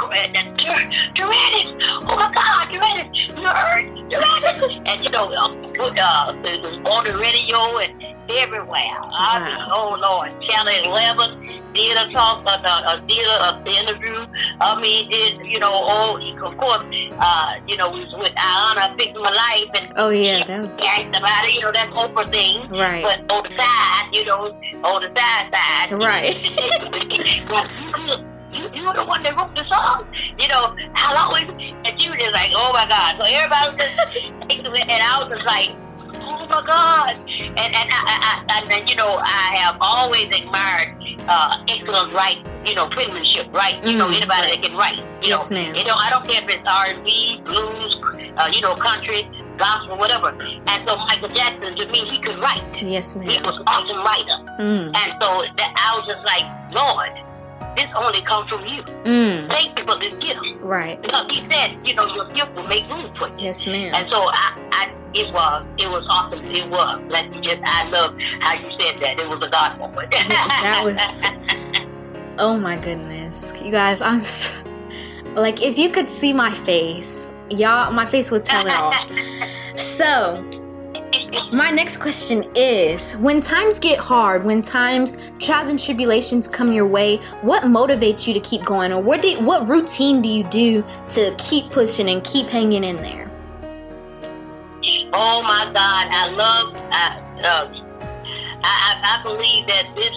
Dorettis, 1.17 1.79
oh 2.03 2.17
my 2.17 2.33
God, 2.35 2.75
heard 3.57 3.87
Dorettis, 4.11 4.91
and 4.91 5.05
you 5.05 5.11
know, 5.11 5.33
uh, 5.33 5.49
put 5.75 5.99
uh, 5.99 6.35
it 6.45 6.61
was 6.63 6.75
on 6.93 7.05
the 7.05 7.17
radio 7.17 7.79
and 7.79 8.03
everywhere. 8.31 8.99
I 9.19 9.39
mean, 9.45 9.57
Wow. 9.57 9.73
oh 9.75 9.97
Lord, 10.11 10.31
Channel 10.49 10.73
Eleven 10.85 11.63
did 11.75 11.97
a 11.97 12.13
talk, 12.13 12.45
uh, 12.47 12.59
uh, 12.65 12.97
did 13.07 13.27
a, 13.27 13.53
a 13.53 13.65
interview. 13.67 14.27
I 14.61 14.81
mean, 14.81 15.11
did 15.11 15.45
you 15.47 15.59
know? 15.59 15.73
Oh, 15.73 16.17
of 16.45 16.57
course, 16.59 16.85
uh, 17.19 17.55
you 17.67 17.77
know, 17.77 17.91
was 17.91 18.13
with 18.17 18.33
Iyanla 18.33 18.97
fixing 18.97 19.23
my 19.23 19.31
life 19.31 19.83
and 19.83 19.93
Oh 19.97 20.11
yeah, 20.11 20.45
that 20.45 20.63
was 20.63 20.79
asked 20.81 21.17
about 21.17 21.45
it, 21.45 21.55
you 21.55 21.61
know, 21.61 21.73
that 21.73 21.91
Oprah 21.91 22.33
thing. 22.33 22.69
Right. 22.71 23.03
But 23.03 23.33
on 23.33 23.43
the 23.43 23.51
side, 23.51 24.11
you 24.13 24.25
know, 24.25 24.55
on 24.85 25.03
the 25.03 25.11
side 25.19 25.55
side. 25.55 25.93
Right. 25.93 26.37
You, 27.15 28.63
you, 28.63 28.71
you're 28.75 28.95
the 28.95 29.05
one 29.05 29.23
that 29.25 29.37
wrote 29.37 29.55
the 29.57 29.65
song. 29.71 30.07
You 30.39 30.49
know, 30.49 30.77
I'll 30.95 31.17
always, 31.17 31.49
and 31.51 32.01
she 32.01 32.09
was 32.09 32.19
just 32.19 32.33
like, 32.33 32.51
oh 32.55 32.73
my 32.73 32.87
God. 32.89 33.17
So 33.19 33.25
everybody 33.27 33.75
was 33.75 33.79
just, 33.83 34.81
and 34.91 35.03
I 35.03 35.19
was 35.19 35.29
just 35.29 35.47
like, 35.47 35.84
my 36.61 36.67
God. 36.67 37.17
And, 37.17 37.59
and, 37.59 37.89
I, 37.91 38.01
I, 38.07 38.45
I, 38.49 38.75
and, 38.75 38.91
you 38.91 38.97
know, 38.97 39.21
I 39.23 39.57
have 39.57 39.77
always 39.81 40.27
admired 40.27 40.97
uh, 41.29 41.65
excellent 41.69 42.13
writing, 42.13 42.47
you 42.67 42.75
know, 42.75 42.89
penmanship, 42.89 43.53
right? 43.53 43.83
You 43.85 43.97
know, 43.97 44.09
Mm, 44.09 44.17
anybody 44.17 44.51
that 44.57 44.63
can 44.63 44.77
write. 44.77 44.99
You 45.23 45.31
Yes, 45.31 45.51
know, 45.51 45.57
ma'am. 45.57 45.75
You 45.77 45.85
know, 45.85 45.95
I 45.97 46.11
don't 46.11 46.27
care 46.29 46.43
if 46.43 46.49
it's 46.51 46.67
R&B, 46.69 47.41
blues, 47.45 48.33
uh, 48.37 48.51
you 48.53 48.61
know, 48.61 48.75
country, 48.75 49.23
gospel, 49.57 49.97
whatever. 49.97 50.29
And 50.31 50.89
so 50.89 50.97
Michael 50.97 51.29
Jackson, 51.29 51.77
to 51.77 51.87
me, 51.89 52.09
he 52.11 52.19
could 52.19 52.39
write. 52.41 52.63
Yes, 52.83 53.15
He 53.15 53.21
was 53.41 53.57
an 53.57 53.63
awesome 53.67 53.99
writer. 53.99 54.39
Mm. 54.61 54.93
And 54.97 55.11
so 55.23 55.43
that 55.57 55.73
I 55.77 55.99
was 55.99 56.07
just 56.13 56.27
like, 56.27 56.45
Lord, 56.75 57.11
this 57.77 57.87
only 57.97 58.21
comes 58.23 58.49
from 58.51 58.65
you. 58.67 58.83
Mm. 59.05 59.53
Thank 59.53 59.79
you 59.79 59.85
for 59.87 59.99
this 59.99 60.17
gift. 60.19 60.41
Right. 60.61 61.01
Because 61.01 61.27
he 61.31 61.41
said, 61.51 61.79
you 61.87 61.95
know, 61.95 62.07
your 62.15 62.29
gift 62.31 62.55
will 62.55 62.67
make 62.67 62.89
room 62.91 63.13
for 63.15 63.29
you. 63.29 63.35
Yes, 63.39 63.67
ma'am. 63.67 63.95
And 63.95 64.11
so 64.13 64.19
I, 64.31 64.59
I, 64.73 64.95
it 65.15 65.33
was, 65.33 65.67
it 65.79 65.89
was 65.91 66.07
awesome. 66.11 66.45
It 66.45 66.69
was. 66.69 67.03
Like 67.09 67.33
you 67.35 67.41
just, 67.43 67.61
I 67.65 67.89
love 67.89 68.17
how 68.41 68.55
you 68.55 68.71
said 68.81 68.99
that. 69.01 69.21
It 69.21 69.29
was 69.29 69.45
a 69.47 69.51
God 69.51 69.79
moment. 69.79 70.11
that 70.13 70.81
was- 70.85 71.23
Oh 72.39 72.59
my 72.59 72.77
goodness. 72.77 73.53
You 73.63 73.71
guys, 73.71 74.01
I'm 74.03 74.19
s 74.19 74.53
like 75.37 75.63
if 75.63 75.79
you 75.79 75.91
could 75.91 76.11
see 76.11 76.33
my 76.33 76.51
face, 76.51 77.33
y'all 77.49 77.93
my 77.93 78.07
face 78.07 78.31
would 78.33 78.45
tell 78.45 78.67
it 78.67 78.73
all. 78.73 78.93
So, 79.77 80.43
my 81.53 81.71
next 81.71 81.99
question 81.99 82.45
is 82.55 83.17
when 83.17 83.41
times 83.41 83.79
get 83.79 83.99
hard, 83.99 84.45
when 84.45 84.63
times 84.63 85.17
trials 85.39 85.69
and 85.69 85.79
tribulations 85.79 86.49
come 86.49 86.73
your 86.73 86.87
way, 86.87 87.19
what 87.43 87.63
motivates 87.65 88.27
you 88.27 88.35
to 88.35 88.41
keep 88.41 88.65
going 88.65 88.93
or 88.93 89.01
what 89.03 89.23
do, 89.23 89.39
what 89.41 89.69
routine 89.69 90.23
do 90.23 90.29
you 90.29 90.45
do 90.45 90.85
to 91.11 91.35
keep 91.39 91.71
pushing 91.71 92.09
and 92.09 92.25
keep 92.25 92.47
hanging 92.47 92.85
in 92.85 92.97
there? 92.97 93.31
Oh 95.17 95.43
my 95.43 95.65
God, 95.73 96.09
I 96.11 96.29
love. 96.31 96.75
I, 96.91 97.21
uh, 97.45 97.71
I, 98.65 98.73
I 98.89 99.21
I 99.21 99.23
believe 99.23 99.67
that 99.69 99.95
this 99.95 100.11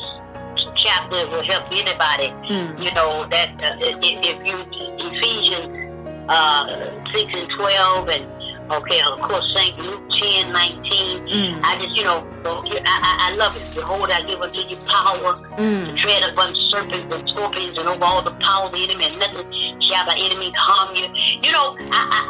chapter 0.83 1.29
will 1.29 1.43
help 1.43 1.67
anybody. 1.71 2.29
Mm. 2.49 2.83
You 2.83 2.91
know 2.93 3.27
that 3.29 3.49
uh, 3.61 3.77
if, 3.79 3.95
if 4.01 4.37
you 4.47 4.57
Ephesians 5.05 6.25
uh, 6.29 6.67
six 7.13 7.31
and 7.37 7.47
twelve, 7.59 8.09
and 8.09 8.25
okay, 8.71 9.01
of 9.01 9.19
course 9.21 9.45
Saint 9.55 9.77
Luke 9.79 10.01
ten 10.21 10.51
nineteen. 10.51 11.19
Mm. 11.27 11.61
I 11.63 11.75
just 11.77 11.95
you 11.97 12.03
know, 12.03 12.25
I, 12.45 12.79
I 12.85 13.31
I 13.31 13.35
love 13.35 13.55
it. 13.55 13.75
Behold, 13.75 14.11
I 14.11 14.21
give 14.23 14.41
unto 14.41 14.59
you 14.61 14.77
power 14.87 15.35
Mm. 15.57 15.85
to 15.95 16.01
tread 16.01 16.23
upon 16.31 16.53
serpents 16.69 17.13
and 17.15 17.27
scorpions 17.29 17.77
and 17.77 17.87
over 17.87 18.03
all 18.03 18.21
the 18.21 18.31
power 18.45 18.67
of 18.67 18.73
the 18.73 18.83
enemy, 18.83 19.05
and 19.05 19.19
nothing 19.19 19.45
shall 19.89 20.05
by 20.05 20.15
enemies 20.17 20.53
harm 20.57 20.95
you. 20.95 21.05
You 21.43 21.51
know, 21.51 21.75
I 21.91 22.01
I, 22.13 22.21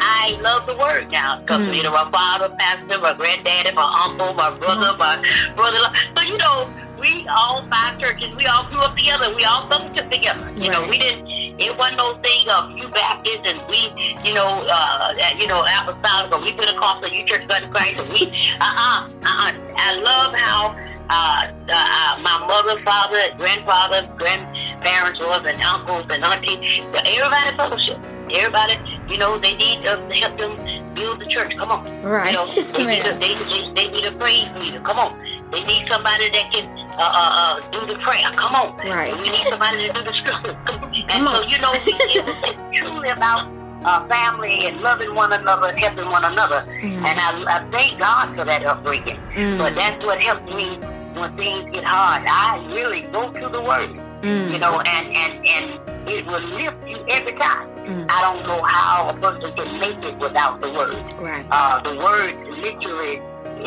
I, 0.00 0.36
I 0.36 0.40
love 0.40 0.66
the 0.66 0.76
word 0.76 1.10
now 1.12 1.38
because 1.40 1.60
Mm. 1.60 1.76
you 1.76 1.82
know 1.84 1.92
my 1.92 2.10
father, 2.10 2.54
pastor, 2.58 2.98
my 2.98 3.12
granddaddy, 3.14 3.72
my 3.72 3.88
uncle, 4.04 4.34
my 4.34 4.50
brother, 4.50 4.96
my 4.98 5.16
brother. 5.56 5.78
So 6.16 6.22
you 6.24 6.36
know, 6.38 6.72
we 6.98 7.26
all 7.28 7.66
five 7.70 7.98
churches, 8.00 8.34
we 8.36 8.44
all 8.46 8.64
grew 8.70 8.80
up 8.80 8.96
together. 8.96 9.34
We 9.34 9.44
all 9.44 9.68
fellowship 9.70 10.10
together. 10.10 10.50
You 10.56 10.70
know, 10.70 10.86
we 10.88 10.98
didn't. 10.98 11.28
It 11.58 11.76
wasn't 11.78 11.98
no 11.98 12.18
thing 12.22 12.48
of 12.50 12.70
you 12.72 12.88
Baptist 12.88 13.46
and 13.46 13.60
we, 13.68 13.90
you 14.24 14.34
know, 14.34 14.66
uh, 14.66 15.12
you 15.38 15.46
know, 15.46 15.62
apostolic 15.62 16.32
or 16.32 16.40
we 16.40 16.52
Pentecostal, 16.52 17.10
you 17.10 17.26
Church 17.26 17.42
of 17.42 17.48
God 17.48 17.62
in 17.62 17.70
Christ, 17.70 17.98
and 17.98 18.08
we, 18.08 18.26
uh-uh, 18.60 19.08
uh-uh. 19.22 19.52
I 19.76 20.00
love 20.00 20.34
how 20.34 20.74
uh, 21.10 21.52
uh, 21.68 22.18
my 22.22 22.38
mother, 22.46 22.82
father, 22.82 23.18
grandfather, 23.36 24.08
grandparents 24.16 25.20
was, 25.20 25.44
and 25.46 25.62
uncles 25.62 26.06
and 26.10 26.24
aunties. 26.24 26.84
Everybody 26.94 27.56
fellowship. 27.56 27.98
Everybody, 28.32 28.74
you 29.08 29.18
know, 29.18 29.38
they 29.38 29.54
need 29.54 29.86
us 29.86 30.00
to 30.08 30.14
help 30.26 30.38
them 30.38 30.94
build 30.94 31.20
the 31.20 31.26
church. 31.26 31.52
Come 31.58 31.70
on. 31.70 32.02
Right. 32.02 32.32
You 32.32 32.38
know, 32.38 32.46
they, 32.46 32.84
need 32.84 33.06
a, 33.06 33.18
they, 33.18 33.34
they, 33.34 33.72
they 33.74 33.88
need 33.90 34.06
a 34.06 34.12
praise 34.12 34.50
leader. 34.58 34.80
Come 34.80 34.98
on. 34.98 35.18
They 35.50 35.62
need 35.62 35.86
somebody 35.90 36.30
that 36.30 36.52
can 36.52 36.83
uh, 36.96 37.02
uh, 37.02 37.60
uh, 37.60 37.60
do 37.70 37.86
the 37.86 37.98
prayer. 38.00 38.30
Come 38.34 38.54
on. 38.54 38.76
Right. 38.88 39.16
We 39.16 39.28
need 39.30 39.46
somebody 39.48 39.88
to 39.88 39.92
do 39.92 40.02
the 40.02 40.12
scripture. 40.24 40.58
And 41.10 41.28
so, 41.28 41.42
you 41.42 41.58
know, 41.60 41.72
it's 41.74 42.78
truly 42.78 43.08
about 43.10 43.46
uh, 43.84 44.06
family 44.08 44.66
and 44.66 44.80
loving 44.80 45.14
one 45.14 45.32
another 45.32 45.68
and 45.68 45.78
helping 45.78 46.08
one 46.08 46.24
another. 46.24 46.64
Mm. 46.80 47.04
And 47.04 47.20
I, 47.20 47.58
I 47.58 47.70
thank 47.70 47.98
God 47.98 48.36
for 48.36 48.44
that 48.44 48.64
upbringing. 48.64 49.18
Mm. 49.34 49.58
But 49.58 49.74
that's 49.74 50.04
what 50.04 50.22
helps 50.22 50.52
me 50.54 50.78
when 51.18 51.36
things 51.36 51.70
get 51.72 51.84
hard. 51.84 52.24
I 52.26 52.64
really 52.72 53.02
go 53.12 53.30
to 53.32 53.48
the 53.48 53.60
Word, 53.60 53.90
Mm. 54.24 54.52
you 54.52 54.58
know, 54.58 54.80
and, 54.80 55.16
and, 55.16 55.46
and 55.46 56.08
it 56.08 56.24
will 56.26 56.40
lift 56.40 56.88
you 56.88 56.96
every 57.10 57.32
time. 57.32 57.68
Mm. 57.84 58.06
I 58.08 58.22
don't 58.22 58.46
know 58.46 58.62
how 58.62 59.10
a 59.10 59.14
person 59.20 59.52
can 59.52 59.78
make 59.80 60.02
it 60.02 60.16
without 60.18 60.62
the 60.62 60.72
Word. 60.72 60.94
Right. 61.20 61.44
Uh, 61.50 61.82
the 61.82 61.96
Word 61.98 62.34
literally, 62.48 63.20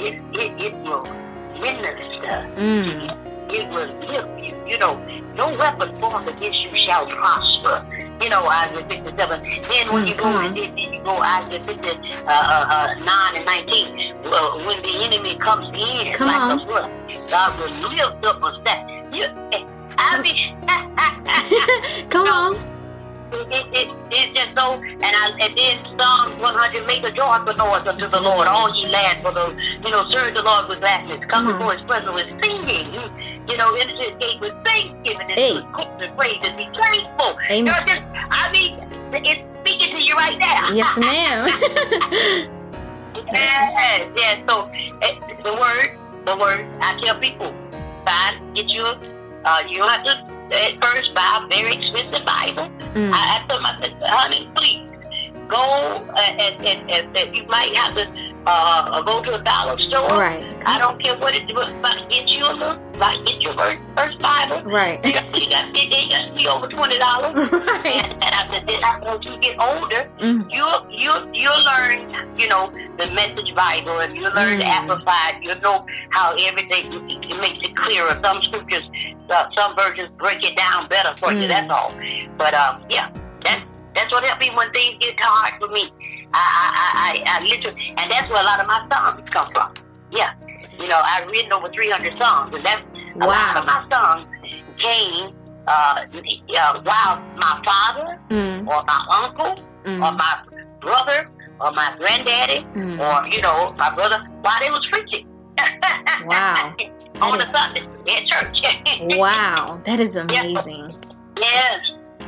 it, 0.03 0.15
it, 0.33 0.63
it 0.63 0.73
will 0.81 1.05
minister. 1.61 2.37
Mm. 2.55 3.53
It 3.53 3.69
will 3.69 3.87
lift 4.07 4.43
you. 4.43 4.53
You 4.67 4.77
know, 4.79 4.97
no 5.35 5.53
weapon 5.55 5.95
formed 5.99 6.27
against 6.27 6.57
you 6.59 6.71
shall 6.87 7.05
prosper. 7.07 7.85
You 8.21 8.29
know, 8.29 8.45
Isaiah 8.47 8.85
57. 8.89 9.43
Then 9.69 9.93
when 9.93 10.03
Mm, 10.05 10.07
you 10.09 10.15
go 10.15 10.25
on. 10.25 10.45
and 10.45 10.57
then, 10.57 10.77
you 10.77 11.01
go 11.03 11.15
Isaiah 11.21 11.63
50, 11.63 11.89
uh, 11.89 12.31
uh, 12.31 12.65
uh, 12.69 12.93
9 12.99 13.35
and 13.37 13.45
19. 13.45 14.23
Well, 14.25 14.57
when 14.65 14.81
the 14.81 15.03
enemy 15.05 15.35
comes 15.35 15.67
in 15.77 16.13
Come 16.13 16.27
like 16.27 16.41
on. 16.41 16.59
a 16.59 16.65
flood, 16.65 16.91
God 17.29 17.59
will 17.59 17.89
lift 17.89 18.25
up 18.25 18.41
a 18.43 18.57
staff. 18.61 18.89
You, 19.13 19.25
I 19.97 20.21
mean, 20.21 20.35
Come 22.09 22.25
No. 22.25 22.31
on. 22.33 22.76
It, 23.31 23.47
it, 23.51 23.65
it, 23.73 23.87
it's 24.11 24.39
just 24.39 24.55
so, 24.57 24.73
and, 24.81 25.03
I, 25.03 25.31
and 25.41 25.57
then 25.57 25.99
Psalms 25.99 26.35
100, 26.37 26.85
make 26.87 27.03
a 27.03 27.11
joyful 27.11 27.53
noise 27.55 27.87
unto 27.87 28.07
the 28.07 28.19
Lord, 28.21 28.47
all 28.47 28.73
ye 28.75 28.87
lands, 28.87 29.21
for 29.21 29.33
the, 29.33 29.55
you 29.83 29.91
know, 29.91 30.07
serve 30.11 30.35
the 30.35 30.43
Lord 30.43 30.67
with 30.69 30.79
gladness, 30.79 31.23
come 31.27 31.47
Mhm. 31.47 31.57
before 31.57 31.73
his 31.75 31.83
presence 31.85 32.13
with 32.13 32.27
singing, 32.43 32.93
you, 32.93 33.01
you 33.49 33.57
know, 33.57 33.73
into 33.75 33.93
his 33.95 34.13
gate 34.19 34.39
with 34.39 34.53
thanksgiving, 34.63 35.29
and 35.31 35.39
Hey. 35.39 35.53
with 35.55 35.65
with 35.99 36.15
praise, 36.17 36.39
and 36.43 36.55
be 36.57 36.67
thankful. 36.79 37.37
Amen. 37.51 37.57
You 37.57 37.63
know, 37.65 37.79
just, 37.85 38.01
I 38.31 38.51
mean, 38.51 38.79
it's 39.25 39.41
speaking 39.61 39.95
to 39.95 40.01
you 40.03 40.15
right 40.15 40.37
now. 40.39 40.71
Yes, 40.71 40.97
ma'am. 41.03 42.49
Yes, 43.33 44.09
yes. 44.15 44.39
So 44.47 44.69
eh, 45.01 45.15
the 45.43 45.53
word, 45.53 45.97
the 46.25 46.37
word. 46.37 46.65
I 46.81 46.99
tell 47.03 47.19
people, 47.19 47.51
find 48.05 48.55
get 48.55 48.69
you. 48.69 48.85
a- 48.85 49.16
Uh, 49.45 49.63
you 49.69 49.75
don't 49.77 49.89
have 49.89 50.03
to 50.03 50.57
at 50.57 50.81
first 50.81 51.13
buy 51.15 51.41
a 51.43 51.47
very 51.47 51.73
expensive 51.73 52.25
Bible. 52.25 52.69
Mm. 52.95 53.11
I, 53.13 53.39
I 53.43 53.45
told 53.47 53.61
my 53.61 53.77
sister, 53.81 54.05
honey, 54.07 54.49
please 54.55 54.83
go 55.47 56.05
and, 56.21 56.41
and, 56.41 56.65
and, 56.65 56.91
and, 56.91 57.17
and 57.17 57.37
you 57.37 57.45
might 57.47 57.75
have 57.77 57.95
to 57.95 58.27
uh, 58.45 59.01
go 59.03 59.21
to 59.23 59.35
a 59.39 59.43
dollar 59.43 59.77
store. 59.87 60.07
right. 60.17 60.43
I 60.65 60.79
don't 60.79 61.01
care 61.03 61.17
what 61.17 61.35
it 61.37 61.53
was, 61.53 61.71
but 61.81 62.09
get 62.09 62.27
you 62.27 62.43
a 62.45 62.51
little, 62.53 62.79
like 62.95 63.25
get 63.25 63.41
your 63.41 63.53
first, 63.57 63.77
first 63.95 64.19
Bible. 64.19 64.61
Right. 64.69 65.03
You 65.05 65.13
got, 65.13 65.25
you 65.41 65.49
got, 65.49 65.69
it, 65.69 65.93
it 65.93 66.09
got 66.09 66.27
to 66.27 66.33
be 66.33 66.47
over 66.47 66.67
twenty 66.67 66.97
dollars. 66.97 67.51
right. 67.51 67.85
And, 67.85 68.11
and 68.13 68.23
I 68.23 68.47
said, 68.49 68.67
then 68.67 68.83
after 68.83 69.29
you 69.29 69.37
get 69.39 69.59
older, 69.61 70.09
Mm. 70.17 70.47
you'll 70.51 70.87
you'll 70.89 71.29
you'll 71.33 71.63
learn, 71.65 72.35
you 72.39 72.47
know, 72.47 72.71
the 72.97 73.09
message 73.11 73.53
Bible, 73.55 73.99
and 73.99 74.15
you'll 74.15 74.33
learn 74.33 74.57
the 74.59 74.65
Mm. 74.65 74.79
amplified. 74.79 75.43
You'll 75.43 75.59
know 75.61 75.85
how 76.11 76.33
everything 76.41 76.85
it 76.91 77.39
makes 77.39 77.59
it 77.69 77.75
clearer. 77.75 78.19
Some 78.23 78.41
scriptures, 78.43 78.83
uh, 79.29 79.47
some 79.57 79.75
versions 79.75 80.09
break 80.17 80.43
it 80.43 80.55
down 80.57 80.87
better 80.87 81.15
for 81.17 81.31
you. 81.33 81.47
Mm. 81.47 81.49
That's 81.49 81.69
all. 81.71 81.91
But 82.37 82.53
um, 82.53 82.83
yeah, 82.89 83.09
that's 83.43 83.65
that's 83.95 84.11
what 84.11 84.23
helped 84.23 84.41
me 84.41 84.51
when 84.55 84.71
things 84.71 84.97
get 84.99 85.15
hard 85.19 85.53
for 85.59 85.67
me. 85.73 85.91
I 86.33 87.21
I 87.23 87.23
I, 87.25 87.39
I, 87.39 87.43
literally, 87.43 87.93
and 87.97 88.11
that's 88.11 88.29
where 88.29 88.41
a 88.41 88.45
lot 88.45 88.59
of 88.59 88.67
my 88.67 88.85
songs 88.91 89.29
come 89.29 89.49
from. 89.51 89.73
Yeah, 90.11 90.33
you 90.79 90.87
know, 90.87 91.01
I've 91.03 91.27
written 91.27 91.51
over 91.53 91.69
300 91.71 92.19
songs, 92.19 92.55
and 92.55 92.65
that's 92.65 92.81
a 93.21 93.27
lot 93.27 93.57
of 93.57 93.65
my 93.65 93.85
songs 93.91 94.27
came 94.81 95.33
uh, 95.67 96.05
uh, 96.05 96.81
while 96.83 97.21
my 97.35 97.61
father 97.65 98.19
Mm. 98.29 98.67
or 98.67 98.83
my 98.83 99.05
uncle 99.23 99.63
or 99.85 100.11
Mm. 100.11 100.17
my 100.17 100.37
brother 100.81 101.29
or 101.59 101.71
my 101.71 101.93
granddaddy 101.97 102.65
Mm. 102.75 102.99
or 102.99 103.27
you 103.33 103.41
know 103.41 103.73
my 103.77 103.89
brother 103.95 104.19
while 104.41 104.59
they 104.59 104.69
was 104.69 104.85
preaching. 104.91 105.25
Wow. 106.25 106.75
On 107.21 107.41
is- 107.41 107.49
Sunday 107.49 107.81
at 108.09 108.25
church. 108.27 108.57
Wow. 109.17 109.81
That 109.85 109.99
is 109.99 110.15
amazing. 110.15 110.95
Yes. 111.39 111.81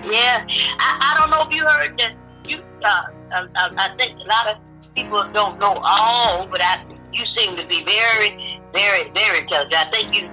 Yeah. 0.05 0.45
I, 0.79 1.13
I 1.13 1.17
don't 1.19 1.29
know 1.29 1.47
if 1.47 1.55
you 1.55 1.65
heard 1.65 1.97
that. 1.99 2.15
You, 2.47 2.57
uh, 2.83 2.87
uh, 3.31 3.35
uh, 3.35 3.69
I 3.77 3.95
think 3.97 4.17
a 4.19 4.23
lot 4.27 4.47
of 4.47 4.93
people 4.95 5.19
don't 5.33 5.59
know 5.59 5.79
all, 5.83 6.47
but 6.47 6.61
I, 6.61 6.83
you 7.13 7.23
seem 7.35 7.55
to 7.57 7.67
be 7.67 7.83
very, 7.83 8.59
very, 8.73 9.11
very 9.11 9.39
intelligent. 9.39 9.75
I 9.75 9.85
think 9.91 10.15
you, 10.15 10.27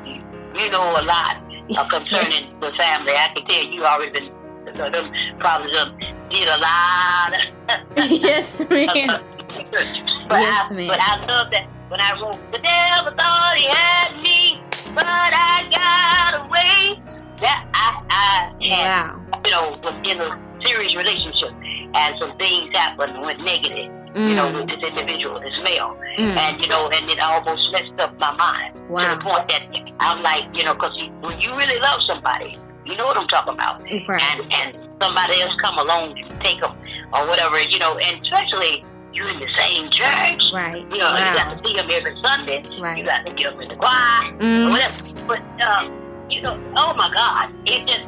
you, 0.58 0.70
know 0.70 0.82
a 0.98 1.02
lot 1.02 1.36
uh, 1.36 1.50
Yes. 1.68 1.90
concerning 1.90 2.58
the 2.60 2.72
family. 2.78 3.12
I 3.12 3.28
can 3.34 3.46
tell 3.46 3.64
you 3.64 3.84
already 3.84 4.12
been, 4.12 4.32
uh, 4.80 4.88
them 4.90 5.12
probably 5.40 5.72
done 5.72 5.98
did 6.30 6.48
a 6.48 6.58
lot. 6.58 7.32
yes, 8.10 8.60
ma'am. 8.70 9.22
but, 10.28 10.40
Yes, 10.40 10.70
I, 10.70 10.74
ma'am. 10.74 10.88
but 10.88 11.00
I 11.00 11.24
love 11.26 11.48
that 11.52 11.66
when 11.88 12.00
I 12.00 12.12
wrote, 12.20 12.40
the 12.52 12.58
devil 12.58 13.12
thought 13.16 13.54
he 13.56 13.66
had 13.66 14.20
me, 14.22 14.60
but 14.94 15.04
I 15.06 15.66
got 15.70 16.46
away. 16.46 17.02
That 17.40 17.66
I, 17.74 18.02
I 18.08 18.74
had 18.74 19.10
Wow. 19.12 19.40
you 19.44 19.50
know, 19.50 19.70
was 19.82 19.94
in 20.08 20.20
a 20.20 20.40
serious 20.64 20.96
relationship 20.96 21.52
and 21.94 22.18
some 22.18 22.36
things 22.38 22.74
happened 22.76 23.20
went 23.20 23.40
negative, 23.44 23.92
you 24.16 24.34
know, 24.34 24.50
Mm. 24.50 24.54
with 24.66 24.70
this 24.80 24.88
individual, 24.88 25.38
this 25.40 25.52
male. 25.62 25.96
Mm. 26.18 26.34
And, 26.36 26.62
you 26.62 26.68
know, 26.68 26.88
and 26.88 27.10
it 27.10 27.20
almost 27.20 27.60
messed 27.72 27.92
up 28.00 28.18
my 28.18 28.32
mind 28.36 28.74
to 28.74 29.16
the 29.16 29.20
point 29.22 29.48
that 29.50 29.66
I'm 30.00 30.22
like, 30.22 30.44
you 30.56 30.64
know, 30.64 30.72
because 30.74 30.96
when 31.20 31.38
you 31.40 31.54
really 31.54 31.78
love 31.78 32.00
somebody, 32.08 32.56
you 32.86 32.96
know 32.96 33.04
what 33.06 33.18
I'm 33.18 33.28
talking 33.28 33.52
about. 33.52 33.82
Right. 34.08 34.22
And, 34.32 34.50
and 34.54 34.88
somebody 35.02 35.40
else 35.42 35.52
come 35.62 35.78
along 35.78 36.18
and 36.18 36.40
take 36.42 36.60
them 36.62 36.74
or 37.12 37.26
whatever, 37.28 37.60
you 37.60 37.78
know, 37.78 37.98
and 37.98 38.22
especially 38.24 38.82
you 39.16 39.26
in 39.28 39.38
the 39.40 39.48
same 39.58 39.90
church. 39.90 40.42
Right. 40.52 40.82
You 40.92 40.98
know, 40.98 41.12
you 41.16 41.34
got 41.34 41.48
to 41.56 41.60
see 41.66 41.74
them 41.74 41.88
every 41.90 42.14
Sunday. 42.22 42.62
Right. 42.78 42.98
You 42.98 43.04
got 43.04 43.24
to 43.26 43.32
get 43.32 43.50
them 43.52 43.60
in 43.62 43.68
the 43.68 43.76
choir, 43.76 44.32
Mm. 44.38 44.66
or 44.68 44.70
whatever. 44.70 45.02
But 45.26 45.42
um, 45.66 45.90
you 46.30 46.40
know, 46.42 46.56
oh 46.76 46.94
my 46.94 47.08
God, 47.14 47.50
it 47.66 47.86
just 47.88 48.04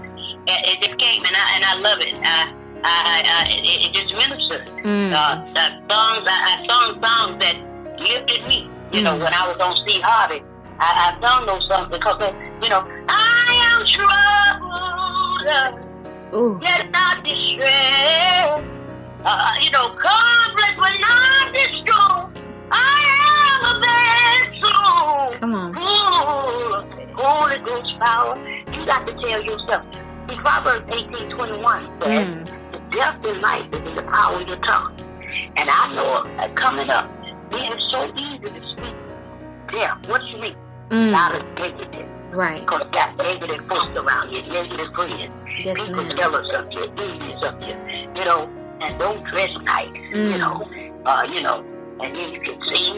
it, 0.46 0.60
it 0.68 0.80
just 0.82 0.96
came, 0.98 1.24
and 1.24 1.34
I 1.34 1.52
and 1.56 1.64
I 1.64 1.74
love 1.80 2.00
it. 2.00 2.14
I, 2.22 2.52
I, 2.84 3.22
I, 3.26 3.48
it, 3.50 3.66
it 3.88 3.92
just 3.92 4.12
ministers. 4.14 4.68
Mm. 4.84 5.12
Uh, 5.12 5.40
the 5.54 5.68
songs 5.92 6.28
I, 6.28 6.30
I 6.46 6.64
sung 6.68 7.00
songs 7.02 7.38
that 7.42 7.56
lifted 8.00 8.46
me. 8.46 8.68
You 8.92 9.02
know, 9.02 9.14
Mm. 9.18 9.24
when 9.24 9.34
I 9.34 9.46
was 9.50 9.58
on 9.60 9.74
Steve 9.86 10.02
Harvey, 10.02 10.42
I, 10.80 11.12
I 11.12 11.14
sung 11.20 11.44
those 11.46 11.66
songs 11.68 11.88
because 11.90 12.20
of, 12.22 12.34
you 12.62 12.68
know 12.70 12.86
I 13.08 13.50
am 13.72 13.84
troubled, 13.92 15.84
Ooh. 16.34 16.60
yet 16.62 16.90
not 16.90 17.22
distressed. 17.24 18.62
Uh, 19.30 19.52
you 19.60 19.70
know, 19.72 19.88
conflict 19.90 20.76
but 20.78 20.94
not 21.00 21.54
destroyed. 21.54 22.32
I 22.72 22.98
am 23.20 23.60
a 23.68 23.74
vessel. 23.84 25.40
Come 25.40 25.54
on. 25.54 25.76
Of 25.76 27.12
Holy 27.12 27.58
Ghost 27.58 27.92
power. 28.00 28.34
You 28.72 28.86
got 28.86 29.06
to 29.06 29.12
tell 29.12 29.42
yourself. 29.42 29.84
See, 30.28 30.36
Proverbs 30.36 30.86
eighteen 30.96 31.28
twenty 31.36 31.58
one 31.62 31.84
says, 32.00 32.34
Mm. 32.36 32.90
death 32.90 33.24
and 33.24 33.40
life 33.42 33.66
is 33.72 33.88
in 33.88 33.94
the 33.96 34.02
power 34.02 34.40
of 34.40 34.48
your 34.48 34.56
tongue. 34.58 34.94
And 35.56 35.68
I 35.68 35.92
know 35.94 36.24
uh, 36.42 36.48
coming 36.54 36.88
up, 36.88 37.10
it 37.52 37.56
is 37.74 37.82
so 37.92 38.10
easy 38.16 38.38
to 38.38 38.62
speak 38.72 38.94
death. 39.72 40.08
What 40.08 40.24
you 40.26 40.38
mean? 40.38 40.56
Mm. 40.90 41.10
Not 41.12 41.34
a 41.34 41.42
negative. 41.60 42.08
Right. 42.32 42.60
Because 42.60 42.86
got 42.92 43.16
negative 43.18 43.66
folks 43.68 43.88
around 43.96 44.30
you, 44.32 44.42
negative 44.42 44.94
friends. 44.94 45.30
Yes, 45.64 45.86
People 45.86 46.04
ma'am. 46.04 46.16
jealous 46.16 46.46
of 46.56 46.72
you, 46.72 46.84
envious 46.96 47.42
of 47.44 47.54
you, 47.66 47.74
you 48.16 48.24
know, 48.24 48.48
and 48.80 48.98
don't 48.98 49.24
dress 49.32 49.50
nice, 49.62 49.90
Mm. 50.14 50.30
you 50.32 50.38
know, 50.38 50.68
uh, 51.06 51.22
you 51.32 51.42
know, 51.42 51.64
and 52.02 52.14
then 52.14 52.30
you 52.32 52.40
can 52.40 52.54
sing 52.74 52.96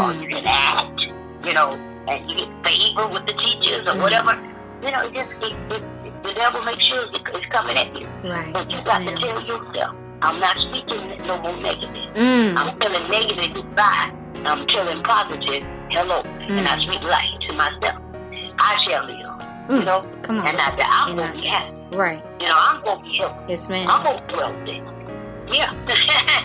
or 0.00 0.12
Mm. 0.12 0.22
you 0.22 0.28
can 0.28 0.44
act, 0.46 1.00
you 1.44 1.52
know, 1.54 1.70
and 2.08 2.30
you 2.30 2.36
get 2.36 2.48
favor 2.66 3.08
with 3.08 3.26
the 3.26 3.34
teachers 3.34 3.82
or 3.86 3.94
Mm. 3.94 4.02
whatever. 4.02 4.32
You 4.82 4.90
know, 4.90 5.00
it 5.02 5.14
just 5.14 5.28
it, 5.42 5.52
it, 5.70 5.82
it, 6.06 6.22
the 6.24 6.32
devil 6.34 6.62
makes 6.62 6.82
sure 6.84 7.04
it's 7.12 7.46
coming 7.52 7.76
at 7.76 7.94
you. 7.98 8.06
Right. 8.24 8.52
But 8.52 8.68
you 8.70 8.76
Yes, 8.76 8.86
got 8.86 8.98
to 9.00 9.14
tell 9.16 9.40
yourself, 9.42 9.94
I'm 10.22 10.40
not 10.40 10.56
speaking 10.56 11.26
no 11.26 11.36
more 11.38 11.56
negative. 11.56 12.14
Mm. 12.14 12.56
I'm 12.56 12.78
telling 12.80 13.08
negative 13.10 13.54
goodbye. 13.54 14.10
I'm 14.46 14.66
telling 14.68 15.02
positive 15.02 15.66
hello. 15.90 16.22
And 16.48 16.66
I 16.66 16.76
Mm. 16.76 16.86
speak 16.86 17.02
life 17.02 17.32
to 17.48 17.54
myself. 17.54 17.96
I 18.58 18.76
shall 18.88 19.04
live. 19.04 19.16
You 19.68 19.76
Mm. 19.80 19.84
know? 19.84 20.04
Come 20.22 20.38
on. 20.40 20.48
And 20.48 20.58
I, 20.60 20.74
I'm 20.92 21.14
going 21.16 21.32
to 21.32 21.38
be 21.40 21.46
happy. 21.46 21.74
Right. 21.92 22.22
You 22.40 22.48
know, 22.48 22.56
I'm 22.58 22.82
going 22.84 22.98
to 22.98 23.04
be 23.04 23.16
healthy. 23.18 23.36
Yes, 23.48 23.68
I'm 23.70 23.86
ma'am. 23.86 24.02
going 24.02 24.16
to 24.18 24.26
be 24.26 24.34
wealthy. 24.34 24.82
Yeah. 25.52 25.74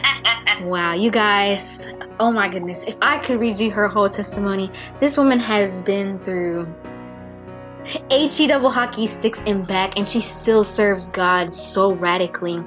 Wow, 0.62 0.94
you 0.94 1.12
guys. 1.12 1.86
Oh 2.20 2.32
my 2.32 2.48
goodness. 2.48 2.84
If 2.84 2.98
I 3.02 3.20
could 3.20 3.40
read 3.40 3.60
you 3.60 3.70
her 3.72 3.88
whole 3.88 4.10
testimony, 4.10 4.72
this 5.00 5.18
woman 5.18 5.40
has 5.40 5.82
been 5.82 6.18
through 6.20 6.74
HE 8.10 8.48
double 8.48 8.72
hockey 8.72 9.06
sticks 9.06 9.44
and 9.46 9.68
back, 9.68 9.98
and 9.98 10.08
she 10.08 10.22
still 10.22 10.64
serves 10.64 11.08
God 11.10 11.54
so 11.54 11.94
radically. 11.94 12.64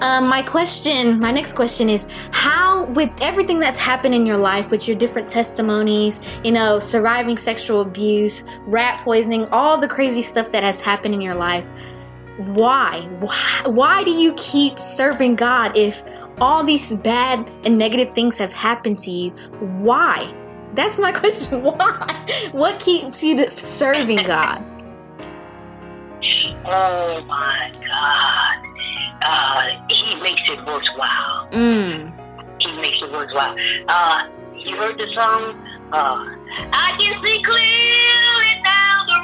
Um, 0.00 0.26
my 0.28 0.42
question, 0.42 1.20
my 1.20 1.32
next 1.32 1.52
question 1.52 1.90
is 1.90 2.06
how, 2.30 2.84
with 2.86 3.10
everything 3.20 3.60
that's 3.60 3.78
happened 3.78 4.14
in 4.14 4.26
your 4.26 4.38
life, 4.38 4.70
with 4.70 4.88
your 4.88 4.96
different 4.96 5.28
testimonies, 5.28 6.18
you 6.42 6.52
know, 6.52 6.78
surviving 6.78 7.36
sexual 7.36 7.82
abuse, 7.82 8.46
rat 8.60 9.04
poisoning, 9.04 9.48
all 9.50 9.78
the 9.78 9.88
crazy 9.88 10.22
stuff 10.22 10.52
that 10.52 10.62
has 10.62 10.80
happened 10.80 11.14
in 11.14 11.20
your 11.20 11.34
life, 11.34 11.66
why? 12.36 13.08
Why, 13.20 13.62
why 13.66 14.04
do 14.04 14.10
you 14.10 14.34
keep 14.34 14.82
serving 14.82 15.36
God 15.36 15.78
if 15.78 16.02
all 16.40 16.64
these 16.64 16.94
bad 16.96 17.48
and 17.64 17.78
negative 17.78 18.14
things 18.14 18.38
have 18.38 18.52
happened 18.52 18.98
to 19.00 19.10
you? 19.10 19.30
Why? 19.60 20.34
That's 20.74 20.98
my 20.98 21.12
question. 21.20 21.62
Why? 21.62 22.50
What 22.52 22.80
keeps 22.80 23.22
you 23.22 23.48
serving 23.50 24.18
God? 24.18 24.58
oh, 26.66 27.22
my 27.26 27.72
God. 27.80 28.64
Uh, 29.26 29.62
he 29.88 30.20
makes 30.20 30.42
it 30.48 30.58
worthwhile. 30.58 31.48
Mm. 31.52 32.12
He 32.60 32.72
makes 32.80 32.98
it 33.00 33.12
worthwhile. 33.12 33.56
Uh, 33.88 34.28
you 34.54 34.76
heard 34.76 34.98
the 34.98 35.08
song? 35.16 35.60
Uh, 35.92 36.36
I 36.72 36.96
can 36.98 37.22
see 37.24 37.38
the 37.38 37.44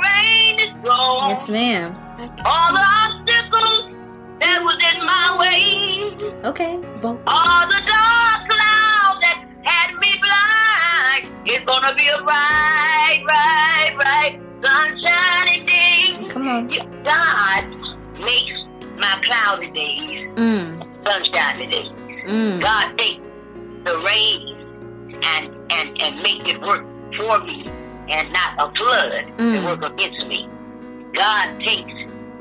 rain 0.03 0.61
is 0.61 0.73
gone. 0.85 1.29
Yes, 1.31 1.49
ma'am. 1.49 1.97
All 2.45 2.73
the 2.73 2.85
obstacles 2.85 3.95
that 4.41 4.59
was 4.63 4.79
in 4.93 4.99
my 5.05 5.27
way. 5.41 6.43
Okay. 6.45 6.77
Both. 7.03 7.19
All 7.27 7.67
the 7.67 7.81
dark 7.87 8.41
clouds 8.49 9.21
that 9.25 9.39
had 9.65 9.95
me 9.99 10.13
blind. 10.25 11.47
It's 11.47 11.65
gonna 11.65 11.95
be 11.95 12.07
a 12.09 12.19
bright, 12.23 13.23
bright, 13.25 13.93
bright, 13.97 14.41
sunshiny 14.65 15.65
day. 15.67 16.29
Come 16.29 16.49
on. 16.49 16.69
God 17.05 17.65
makes 18.21 18.61
my 18.99 19.21
cloudy 19.25 19.71
days 19.71 20.29
Mm. 20.37 20.85
sunshiny 21.07 21.67
days. 21.69 21.91
Mm. 22.27 22.61
God 22.61 22.99
takes 22.99 23.21
the 23.85 23.99
rain 23.99 24.57
and 25.25 25.51
and 25.73 26.01
and 26.03 26.17
make 26.23 26.47
it 26.49 26.61
work 26.63 26.85
for 27.17 27.41
me 27.41 27.65
and 28.11 28.33
not 28.33 28.51
a 28.59 28.75
flood 28.77 29.13
Mm. 29.39 29.61
to 29.61 29.67
work 29.67 29.93
against 29.93 30.27
me. 30.27 30.49
God 31.15 31.59
takes 31.61 31.93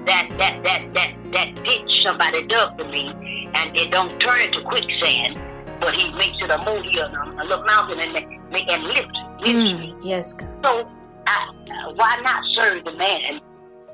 that 0.06 0.28
that 0.40 0.64
that 0.64 0.94
that 0.94 1.12
that 1.34 1.64
ditch 1.64 1.90
somebody 2.06 2.46
dug 2.48 2.80
for 2.80 2.88
me 2.88 3.50
and 3.56 3.78
it 3.80 3.92
don't 3.92 4.10
turn 4.20 4.40
it 4.42 4.54
to 4.54 4.62
quicksand, 4.62 5.40
but 5.82 5.96
He 5.98 6.10
makes 6.14 6.38
it 6.44 6.50
a 6.52 6.58
molehill, 6.60 7.08
a 7.40 7.44
little 7.46 7.64
mountain, 7.66 8.00
and 8.00 8.16
and 8.18 8.84
lift 8.84 9.18
lifts 9.42 9.54
me. 9.54 9.94
Mm. 9.94 10.00
Yes, 10.04 10.34
God. 10.34 10.50
So 10.64 10.86
I, 11.28 11.50
why 11.96 12.20
not 12.24 12.42
serve 12.56 12.86
the 12.86 12.94
man 12.94 13.40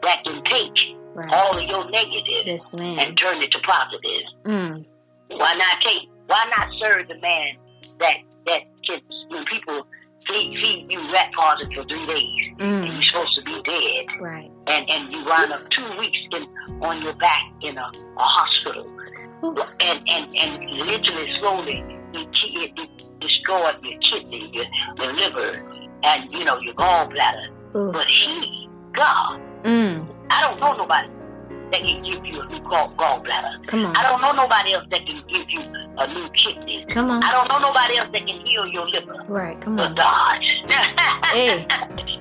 that 0.03 0.23
can 0.25 0.43
take 0.45 0.71
Right. 1.15 1.33
all 1.33 1.57
of 1.57 1.63
your 1.69 1.89
negatives 1.91 2.45
Yes, 2.45 2.73
and 2.73 3.17
turn 3.17 3.41
it 3.41 3.51
to 3.51 3.59
positives? 3.59 4.29
Mm. 4.43 4.85
Why 5.29 5.53
not 5.55 5.81
take? 5.83 6.09
Why 6.27 6.45
not 6.57 6.67
serve 6.81 7.07
the 7.07 7.17
man 7.19 7.57
that 7.99 8.15
that 8.47 8.61
can 8.87 8.99
when 9.29 9.45
people 9.45 9.87
feed, 10.27 10.57
feed 10.63 10.85
you 10.89 11.11
rat 11.11 11.29
poison 11.39 11.71
for 11.73 11.83
three 11.85 12.05
days 12.07 12.55
and 12.59 12.85
Mm. 12.85 12.93
you're 12.93 13.03
supposed 13.03 13.35
to 13.35 13.43
be 13.43 13.61
dead 13.63 14.05
Right. 14.21 14.51
and 14.67 14.91
and 14.91 15.13
you 15.13 15.23
wind 15.25 15.51
up 15.51 15.61
two 15.75 15.89
weeks 15.99 16.17
in 16.33 16.47
on 16.81 17.01
your 17.01 17.13
back 17.15 17.43
in 17.61 17.77
a, 17.77 17.81
a 17.81 18.23
hospital 18.37 18.85
Ooh. 19.43 19.55
and 19.81 20.01
and 20.09 20.35
and 20.37 20.69
literally 20.71 21.27
slowly 21.41 21.83
it, 22.13 22.27
it, 22.55 22.71
it 22.79 23.19
destroyed 23.19 23.75
your 23.83 23.99
kidney, 23.99 24.49
your, 24.53 24.65
your 24.97 25.13
liver, 25.13 25.89
and 26.05 26.33
you 26.33 26.43
know 26.45 26.57
your 26.59 26.73
gallbladder. 26.75 27.47
Ooh. 27.75 27.91
But 27.91 28.07
he, 28.07 28.69
God, 28.93 29.41
Mm. 29.63 30.07
I 30.29 30.41
don't 30.41 30.59
know 30.61 30.73
nobody 30.77 31.09
that 31.71 31.81
can 31.81 32.03
give 32.03 32.23
you 32.25 32.39
a 32.41 32.45
new 32.47 32.61
gall, 32.69 32.89
gallbladder. 32.93 33.65
Come 33.67 33.85
on. 33.87 33.97
I 33.97 34.03
don't 34.03 34.21
know 34.21 34.31
nobody 34.31 34.73
else 34.75 34.85
that 34.91 35.05
can 35.05 35.21
give 35.27 35.45
you 35.49 35.61
a 35.97 36.07
new 36.13 36.29
kidney. 36.29 36.85
Come 36.89 37.09
on. 37.09 37.23
I 37.23 37.31
don't 37.31 37.49
know 37.49 37.59
nobody 37.59 37.97
else 37.97 38.09
that 38.11 38.25
can 38.25 38.39
heal 38.45 38.67
your 38.67 38.87
liver. 38.89 39.15
Right. 39.27 39.59
Come 39.61 39.75
But 39.77 39.89
on. 39.91 39.95
God. 39.95 40.39
Hey, 41.33 41.65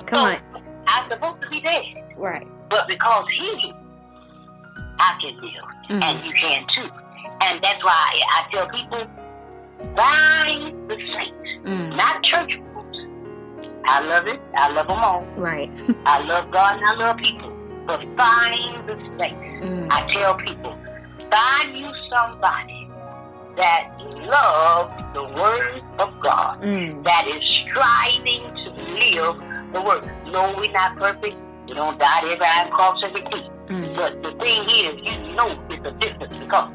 Come 0.07 0.19
So, 0.19 0.25
on. 0.27 0.63
I'm 0.89 1.09
supposed 1.09 1.41
to 1.43 1.49
be 1.51 1.61
dead. 1.61 1.83
Right. 2.17 2.47
But 2.71 2.89
because 2.89 3.25
He, 3.39 3.73
I 4.99 5.17
can 5.21 5.37
live. 5.37 5.53
Mm. 5.91 6.03
And 6.05 6.25
you 6.27 6.33
can 6.33 6.65
too. 6.77 6.89
And 7.43 7.61
that's 7.63 7.83
why 7.85 8.21
I 8.33 8.47
tell 8.53 8.69
people, 8.69 9.07
find 9.97 10.89
the 10.89 10.97
saints, 10.97 11.39
Mm. 11.65 11.97
not 11.97 12.23
church. 12.25 12.51
I 13.87 14.01
love 14.01 14.27
it. 14.27 14.41
I 14.57 14.71
love 14.73 14.89
them 14.89 14.99
all. 14.99 15.25
Right. 15.37 15.71
I 16.07 16.23
love 16.23 16.51
God 16.51 16.77
and 16.77 16.85
I 16.87 16.95
love 16.95 17.17
people. 17.19 17.51
But 17.87 18.01
find 18.17 18.89
the 18.89 18.97
saints. 19.21 19.65
Mm. 19.65 19.89
I 19.91 20.11
tell 20.15 20.35
people, 20.37 20.79
find 21.31 21.77
you 21.77 21.91
somebody 22.11 22.84
that 23.57 23.89
love 24.29 24.91
the 25.15 25.25
word 25.25 25.83
of 25.99 26.19
God, 26.21 26.61
Mm. 26.63 27.05
that 27.05 27.27
is 27.29 27.41
striving 27.63 28.43
to 28.65 28.71
live 28.71 29.37
the 29.73 29.81
word. 29.83 30.05
No, 30.27 30.55
we're 30.57 30.71
not 30.73 30.97
perfect. 30.97 31.37
We 31.67 31.75
don't 31.75 31.99
dot 31.99 32.25
every 32.25 32.45
I 32.45 32.63
and 32.65 32.71
cross 32.73 33.01
every 33.05 33.21
T. 33.23 33.51
Mm. 33.69 33.97
But 33.97 34.23
the 34.23 34.33
thing 34.43 34.63
is, 34.69 34.95
you 35.03 35.35
know 35.35 35.49
it's 35.71 35.87
a 35.87 35.93
difference 35.93 36.35
because 36.39 36.71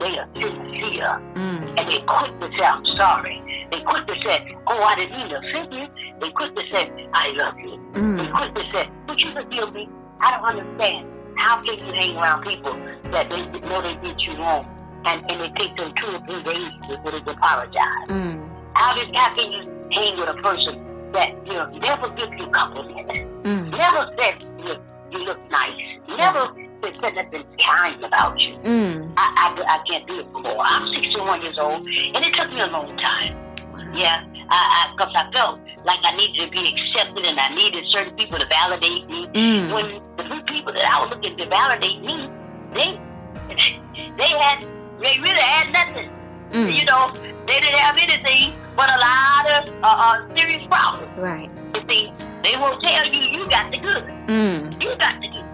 they 0.00 0.18
are 0.18 0.28
sincere 0.34 1.20
Mm. 1.34 1.74
and 1.78 1.88
they 1.88 2.00
quick 2.06 2.40
to 2.40 2.48
say, 2.58 2.64
I'm 2.64 2.84
sorry. 2.98 3.42
They 3.70 3.80
quick 3.80 4.06
to 4.06 4.18
say, 4.20 4.56
oh, 4.66 4.82
I 4.82 4.94
didn't 4.96 5.16
mean 5.16 5.28
to 5.28 5.36
offend 5.38 5.72
you. 5.72 5.86
They 6.20 6.30
quick 6.30 6.54
to 6.56 6.62
say, 6.72 6.90
I 7.14 7.28
love 7.36 7.58
you. 7.58 7.78
They 7.94 8.00
Mm. 8.00 8.32
quick 8.36 8.54
to 8.54 8.64
say, 8.74 8.88
would 9.08 9.20
you 9.20 9.30
forgive 9.32 9.72
me? 9.72 9.88
I 10.20 10.30
don't 10.32 10.44
understand. 10.44 11.06
How 11.36 11.60
can 11.62 11.78
you 11.78 11.92
hang 11.94 12.16
around 12.16 12.42
people 12.44 12.76
that 13.12 13.30
they 13.30 13.40
know 13.60 13.80
they 13.82 13.94
did 13.94 14.20
you 14.20 14.36
wrong 14.36 14.66
and, 15.06 15.30
and 15.30 15.42
it 15.42 15.56
takes 15.56 15.80
them 15.80 15.92
two 16.02 16.08
or 16.08 16.20
three 16.26 16.42
days 16.42 16.72
they 16.88 17.20
can 17.20 17.28
apologize? 17.28 18.08
Mm. 18.08 18.48
How, 18.74 18.94
did, 18.94 19.14
how 19.16 19.34
can 19.34 19.52
you 19.52 19.62
hang 19.92 20.18
with 20.18 20.28
a 20.28 20.34
person 20.42 21.12
that, 21.12 21.34
you 21.46 21.52
know, 21.54 21.68
never 21.80 22.08
gives 22.10 22.32
you 22.38 22.46
compliments? 22.50 23.12
Mm. 23.42 23.70
Never 23.70 24.14
said 24.18 24.42
you, 24.58 24.74
you 25.10 25.24
look 25.24 25.38
nice. 25.50 25.98
Never 26.08 26.54
said 27.00 27.14
nothing 27.14 27.44
kind 27.60 28.04
about 28.04 28.38
you. 28.40 28.56
Mm. 28.58 29.12
I, 29.16 29.54
I, 29.56 29.78
I 29.78 29.88
can't 29.88 30.06
do 30.08 30.18
it 30.18 30.26
anymore. 30.26 30.64
I'm 30.66 30.94
61 30.94 31.42
years 31.42 31.58
old, 31.60 31.86
and 31.86 32.24
it 32.24 32.34
took 32.34 32.50
me 32.50 32.60
a 32.60 32.66
long 32.66 32.96
time. 32.96 33.38
Yeah, 33.94 34.24
I, 34.48 34.94
because 34.96 35.12
I, 35.14 35.30
felt 35.32 35.60
like 35.84 35.98
I 36.02 36.16
needed 36.16 36.46
to 36.46 36.50
be 36.50 36.74
accepted, 36.74 37.26
and 37.26 37.38
I 37.38 37.54
needed 37.54 37.84
certain 37.92 38.16
people 38.16 38.38
to 38.38 38.46
validate 38.46 39.06
me. 39.08 39.26
Mm. 39.26 39.74
When 39.74 40.02
the 40.16 40.24
few 40.24 40.42
people 40.44 40.72
that 40.72 40.90
I 40.90 41.04
was 41.04 41.14
looking 41.14 41.36
to 41.36 41.46
validate 41.48 42.00
me, 42.00 42.30
they 42.72 42.98
they 44.16 44.28
had 44.38 44.64
they 45.02 45.18
really 45.20 45.40
had 45.40 45.72
nothing. 45.72 46.10
Mm. 46.52 46.78
You 46.78 46.84
know, 46.84 47.12
they 47.46 47.60
didn't 47.60 47.76
have 47.76 47.96
anything 47.96 48.54
but 48.76 48.88
a 48.88 48.98
lot 48.98 49.68
of 49.68 49.74
uh, 49.82 49.86
uh, 49.86 50.36
serious 50.36 50.66
problems. 50.66 51.18
Right. 51.18 51.50
You 51.74 51.82
see, 51.88 52.12
they 52.42 52.56
will 52.56 52.80
tell 52.80 53.06
you 53.08 53.20
you 53.32 53.48
got 53.48 53.70
the 53.70 53.78
good. 53.78 54.04
Mm. 54.28 54.82
You 54.82 54.96
got 54.96 55.20
the 55.20 55.28
good. 55.28 55.44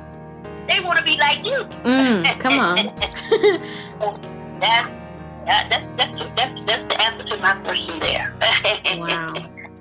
They 0.68 0.80
want 0.80 0.98
to 0.98 1.04
be 1.04 1.16
like 1.16 1.46
you. 1.46 1.64
Mm. 1.84 2.40
Come 2.40 2.58
on. 2.58 4.28
That, 4.58 4.90
that, 5.46 5.70
that's, 5.70 5.86
that's, 5.96 6.36
that's, 6.36 6.66
that's 6.66 6.88
the 6.88 7.02
answer 7.02 7.24
to 7.24 7.36
my 7.38 7.54
question 7.62 8.00
there. 8.00 8.34
wow. 8.98 9.34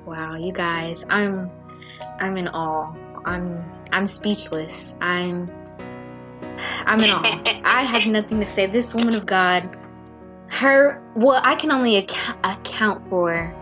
Wow, 0.06 0.36
you 0.36 0.54
guys, 0.54 1.04
I'm 1.10 1.52
I'm 2.20 2.38
in 2.38 2.48
awe. 2.48 2.94
I'm 3.26 3.66
I'm 3.92 4.08
speechless. 4.08 4.98
I'm 5.02 5.52
I'm 6.86 7.02
in 7.02 7.12
awe. 7.12 7.62
I 7.64 7.84
have 7.84 8.06
nothing 8.06 8.40
to 8.40 8.46
say. 8.46 8.68
This 8.68 8.94
woman 8.94 9.16
of 9.16 9.26
God, 9.26 9.76
her 10.50 11.02
well, 11.16 11.40
I 11.44 11.56
can 11.56 11.72
only 11.72 11.98
ac- 11.98 12.16
account 12.44 13.10
for 13.10 13.54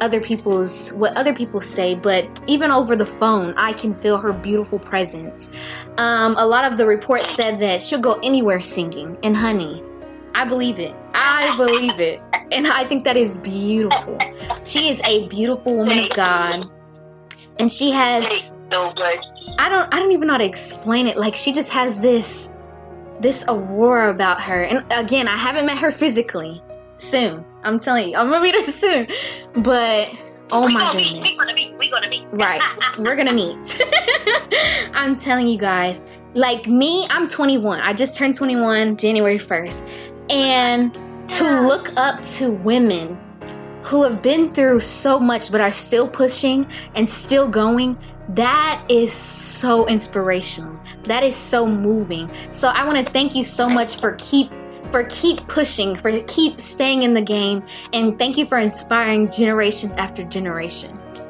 other 0.00 0.20
people's 0.20 0.92
what 0.92 1.16
other 1.16 1.34
people 1.34 1.60
say, 1.60 1.94
but 1.94 2.28
even 2.46 2.70
over 2.70 2.96
the 2.96 3.06
phone, 3.06 3.54
I 3.56 3.72
can 3.72 3.94
feel 4.00 4.18
her 4.18 4.32
beautiful 4.32 4.78
presence. 4.78 5.50
Um, 5.96 6.36
a 6.36 6.46
lot 6.46 6.70
of 6.70 6.78
the 6.78 6.86
reports 6.86 7.34
said 7.34 7.60
that 7.60 7.82
she'll 7.82 8.00
go 8.00 8.18
anywhere 8.22 8.60
singing, 8.60 9.18
and 9.22 9.36
honey, 9.36 9.82
I 10.34 10.44
believe 10.46 10.78
it. 10.78 10.94
I 11.14 11.56
believe 11.56 11.98
it, 11.98 12.20
and 12.52 12.66
I 12.66 12.86
think 12.86 13.04
that 13.04 13.16
is 13.16 13.38
beautiful. 13.38 14.18
She 14.64 14.90
is 14.90 15.00
a 15.02 15.28
beautiful 15.28 15.76
woman 15.76 16.00
of 16.00 16.10
God, 16.10 16.70
and 17.58 17.70
she 17.70 17.90
has 17.92 18.54
so 18.72 18.92
much. 18.92 19.18
I 19.58 19.68
don't 19.68 19.92
I 19.94 19.98
don't 19.98 20.12
even 20.12 20.26
know 20.28 20.34
how 20.34 20.38
to 20.38 20.44
explain 20.44 21.06
it. 21.06 21.16
Like 21.16 21.34
she 21.34 21.52
just 21.52 21.70
has 21.72 22.00
this 22.00 22.52
this 23.20 23.44
aurora 23.48 24.10
about 24.10 24.42
her. 24.42 24.60
And 24.62 24.84
again, 24.92 25.28
I 25.28 25.36
haven't 25.36 25.66
met 25.66 25.78
her 25.78 25.90
physically. 25.90 26.62
Soon. 26.98 27.44
I'm 27.62 27.78
telling 27.78 28.08
you. 28.10 28.16
I'm 28.16 28.30
gonna 28.30 28.42
meet 28.42 28.54
her 28.54 28.64
soon. 28.72 29.08
But 29.62 30.10
oh 30.50 30.66
we 30.66 30.74
my 30.74 30.80
gonna 30.80 30.96
Meet, 30.98 31.12
we 31.12 31.18
goodness. 31.18 31.38
gonna 31.38 31.54
meet. 31.54 31.78
We 31.78 31.90
gonna 31.90 32.08
meet. 32.08 32.26
Right. 32.32 32.62
We're 32.98 33.16
gonna 33.16 33.32
meet. 33.34 33.82
I'm 34.94 35.16
telling 35.16 35.48
you 35.48 35.58
guys. 35.58 36.04
Like 36.34 36.66
me, 36.66 37.06
I'm 37.08 37.28
21. 37.28 37.80
I 37.80 37.94
just 37.94 38.16
turned 38.16 38.34
21 38.34 38.96
January 38.98 39.38
1st. 39.38 39.88
And 40.30 40.92
to 41.30 41.60
look 41.62 41.92
up 41.96 42.22
to 42.22 42.50
women 42.50 43.18
who 43.86 44.02
have 44.02 44.20
been 44.20 44.52
through 44.52 44.80
so 44.80 45.20
much 45.20 45.52
but 45.52 45.60
are 45.60 45.70
still 45.70 46.08
pushing 46.08 46.66
and 46.96 47.08
still 47.08 47.48
going, 47.48 47.96
that 48.30 48.84
is 48.88 49.12
so 49.12 49.86
inspirational. 49.86 50.80
That 51.04 51.22
is 51.22 51.36
so 51.36 51.66
moving. 51.66 52.28
So 52.50 52.68
I 52.68 52.84
want 52.84 53.06
to 53.06 53.12
thank 53.12 53.36
you 53.36 53.44
so 53.44 53.68
much 53.68 53.96
for 54.00 54.16
keep 54.18 54.50
for 54.90 55.04
keep 55.04 55.46
pushing, 55.48 55.96
for 55.96 56.10
keep 56.22 56.60
staying 56.60 57.02
in 57.02 57.14
the 57.14 57.20
game, 57.20 57.64
and 57.92 58.18
thank 58.18 58.36
you 58.36 58.46
for 58.46 58.58
inspiring 58.58 59.30
generations 59.30 59.92
after 59.96 60.22
generations. 60.22 61.26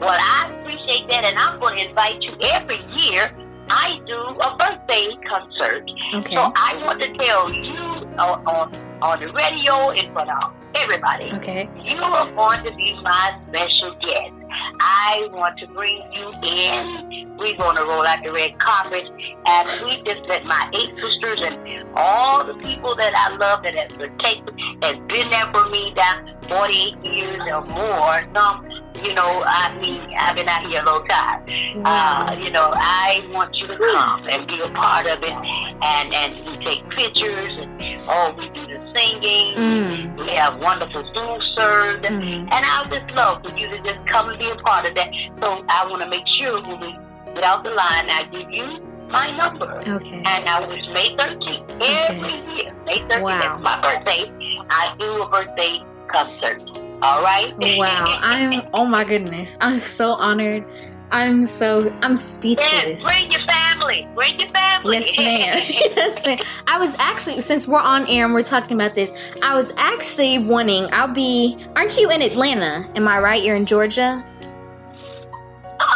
Well, 0.00 0.18
I 0.20 0.52
appreciate 0.52 1.08
that, 1.10 1.24
and 1.24 1.38
I'm 1.38 1.60
going 1.60 1.78
to 1.78 1.88
invite 1.88 2.22
you 2.22 2.36
every 2.42 2.84
year. 2.96 3.32
I 3.70 4.00
do 4.04 4.18
a 4.40 4.56
birthday 4.56 5.16
concert. 5.28 5.88
Okay. 6.12 6.34
So 6.34 6.52
I 6.56 6.80
want 6.84 7.00
to 7.02 7.12
tell 7.14 7.52
you 7.52 7.78
on, 8.18 8.46
on, 8.46 8.74
on 9.00 9.20
the 9.20 9.32
radio 9.32 9.90
in 9.90 10.12
front 10.12 10.30
of 10.30 10.54
everybody, 10.76 11.32
Okay. 11.34 11.68
you 11.84 11.98
are 12.00 12.30
going 12.32 12.64
to 12.64 12.72
be 12.74 12.98
my 13.02 13.38
special 13.48 13.94
guest. 14.00 14.32
I 14.80 15.28
want 15.32 15.58
to 15.58 15.66
bring 15.68 16.02
you 16.12 16.30
in. 16.42 17.36
We're 17.38 17.56
going 17.56 17.76
to 17.76 17.82
roll 17.84 18.06
out 18.06 18.22
the 18.22 18.32
red 18.32 18.58
carpet, 18.58 19.04
and 19.46 19.68
we 19.84 20.02
just 20.02 20.22
let 20.28 20.44
my 20.44 20.70
eight 20.74 20.94
sisters 21.00 21.42
and 21.42 21.88
all 21.96 22.44
the 22.44 22.54
people 22.54 22.94
that 22.96 23.14
I 23.14 23.36
love 23.36 23.62
that 23.62 23.74
have 23.76 23.90
protected, 23.90 24.54
has 24.82 24.96
been 25.08 25.30
there 25.30 25.46
for 25.52 25.68
me 25.70 25.92
down 25.94 26.28
48 26.48 27.04
years 27.04 27.40
or 27.52 27.62
more. 27.64 28.24
Some, 28.34 28.68
you 29.04 29.14
know, 29.14 29.42
I 29.46 29.76
mean, 29.80 30.00
I've 30.18 30.36
been 30.36 30.48
out 30.48 30.66
here 30.66 30.82
a 30.82 30.84
long 30.84 31.06
time. 31.08 31.42
Uh, 31.84 32.36
you 32.40 32.50
know, 32.50 32.72
I 32.74 33.26
want 33.30 33.54
you 33.56 33.66
to 33.68 33.76
come 33.76 34.26
and 34.30 34.46
be 34.46 34.60
a 34.60 34.68
part 34.70 35.06
of 35.06 35.22
it, 35.22 35.32
and 35.32 36.14
and 36.14 36.34
we 36.46 36.64
take 36.64 36.88
pictures, 36.90 37.50
and 37.58 37.80
oh, 38.08 38.34
we 38.38 38.48
singing. 38.94 39.54
Mm. 39.56 40.20
We 40.20 40.32
have 40.34 40.58
wonderful 40.58 41.02
food 41.14 41.40
served, 41.56 42.04
Mm. 42.04 42.48
and 42.52 42.52
I 42.52 42.82
would 42.82 42.92
just 43.00 43.10
love 43.16 43.42
for 43.42 43.56
you 43.56 43.68
to 43.70 43.78
just 43.82 44.06
come 44.06 44.28
and 44.30 44.38
be 44.38 44.48
a 44.50 44.56
part 44.56 44.88
of 44.88 44.94
that. 44.94 45.10
So 45.40 45.64
I 45.68 45.86
want 45.86 46.02
to 46.02 46.08
make 46.08 46.24
sure 46.40 46.60
when 46.62 46.80
we 46.80 46.96
get 47.34 47.44
out 47.44 47.64
the 47.64 47.70
line, 47.70 48.08
I 48.10 48.24
give 48.30 48.50
you 48.50 48.80
my 49.08 49.30
number. 49.36 49.80
Okay. 49.86 50.22
And 50.24 50.48
I 50.48 50.60
was 50.66 50.78
May 50.94 51.14
13th 51.16 51.70
every 51.82 52.56
year. 52.56 52.74
May 52.86 52.98
13th, 53.08 53.22
Wow. 53.22 53.40
that's 53.40 53.62
my 53.62 53.80
birthday. 53.80 54.32
I 54.70 54.94
do 54.98 55.22
a 55.22 55.28
birthday 55.28 55.82
concert. 56.12 56.62
All 57.02 57.22
right? 57.22 57.52
Wow. 57.58 58.04
I'm 58.08 58.62
oh 58.72 58.86
my 58.86 59.04
goodness. 59.04 59.58
I'm 59.60 59.80
so 59.80 60.10
honored. 60.12 60.64
I'm 61.10 61.46
so 61.46 61.92
I'm 62.02 62.12
Yes, 62.12 62.24
speechless. 62.24 63.02
bring 63.02 63.30
your 63.30 63.40
family. 63.46 64.08
Bring 64.14 64.38
your 64.40 64.48
family. 64.48 64.96
Yes, 64.96 65.18
ma'am. 65.18 65.58
yes, 65.96 66.26
ma'am. 66.26 66.38
I 66.66 66.78
was 66.78 66.94
actually, 66.98 67.40
since 67.40 67.66
we're 67.68 67.78
on 67.80 68.06
air 68.08 68.24
and 68.24 68.34
we're 68.34 68.42
talking 68.42 68.76
about 68.76 68.94
this, 68.94 69.14
I 69.42 69.54
was 69.54 69.72
actually 69.76 70.38
wanting. 70.38 70.88
I'll 70.92 71.12
be. 71.12 71.58
Aren't 71.76 71.96
you 71.98 72.10
in 72.10 72.22
Atlanta? 72.22 72.88
Am 72.96 73.06
I 73.08 73.20
right? 73.20 73.42
You're 73.42 73.56
in 73.56 73.66
Georgia. 73.66 74.24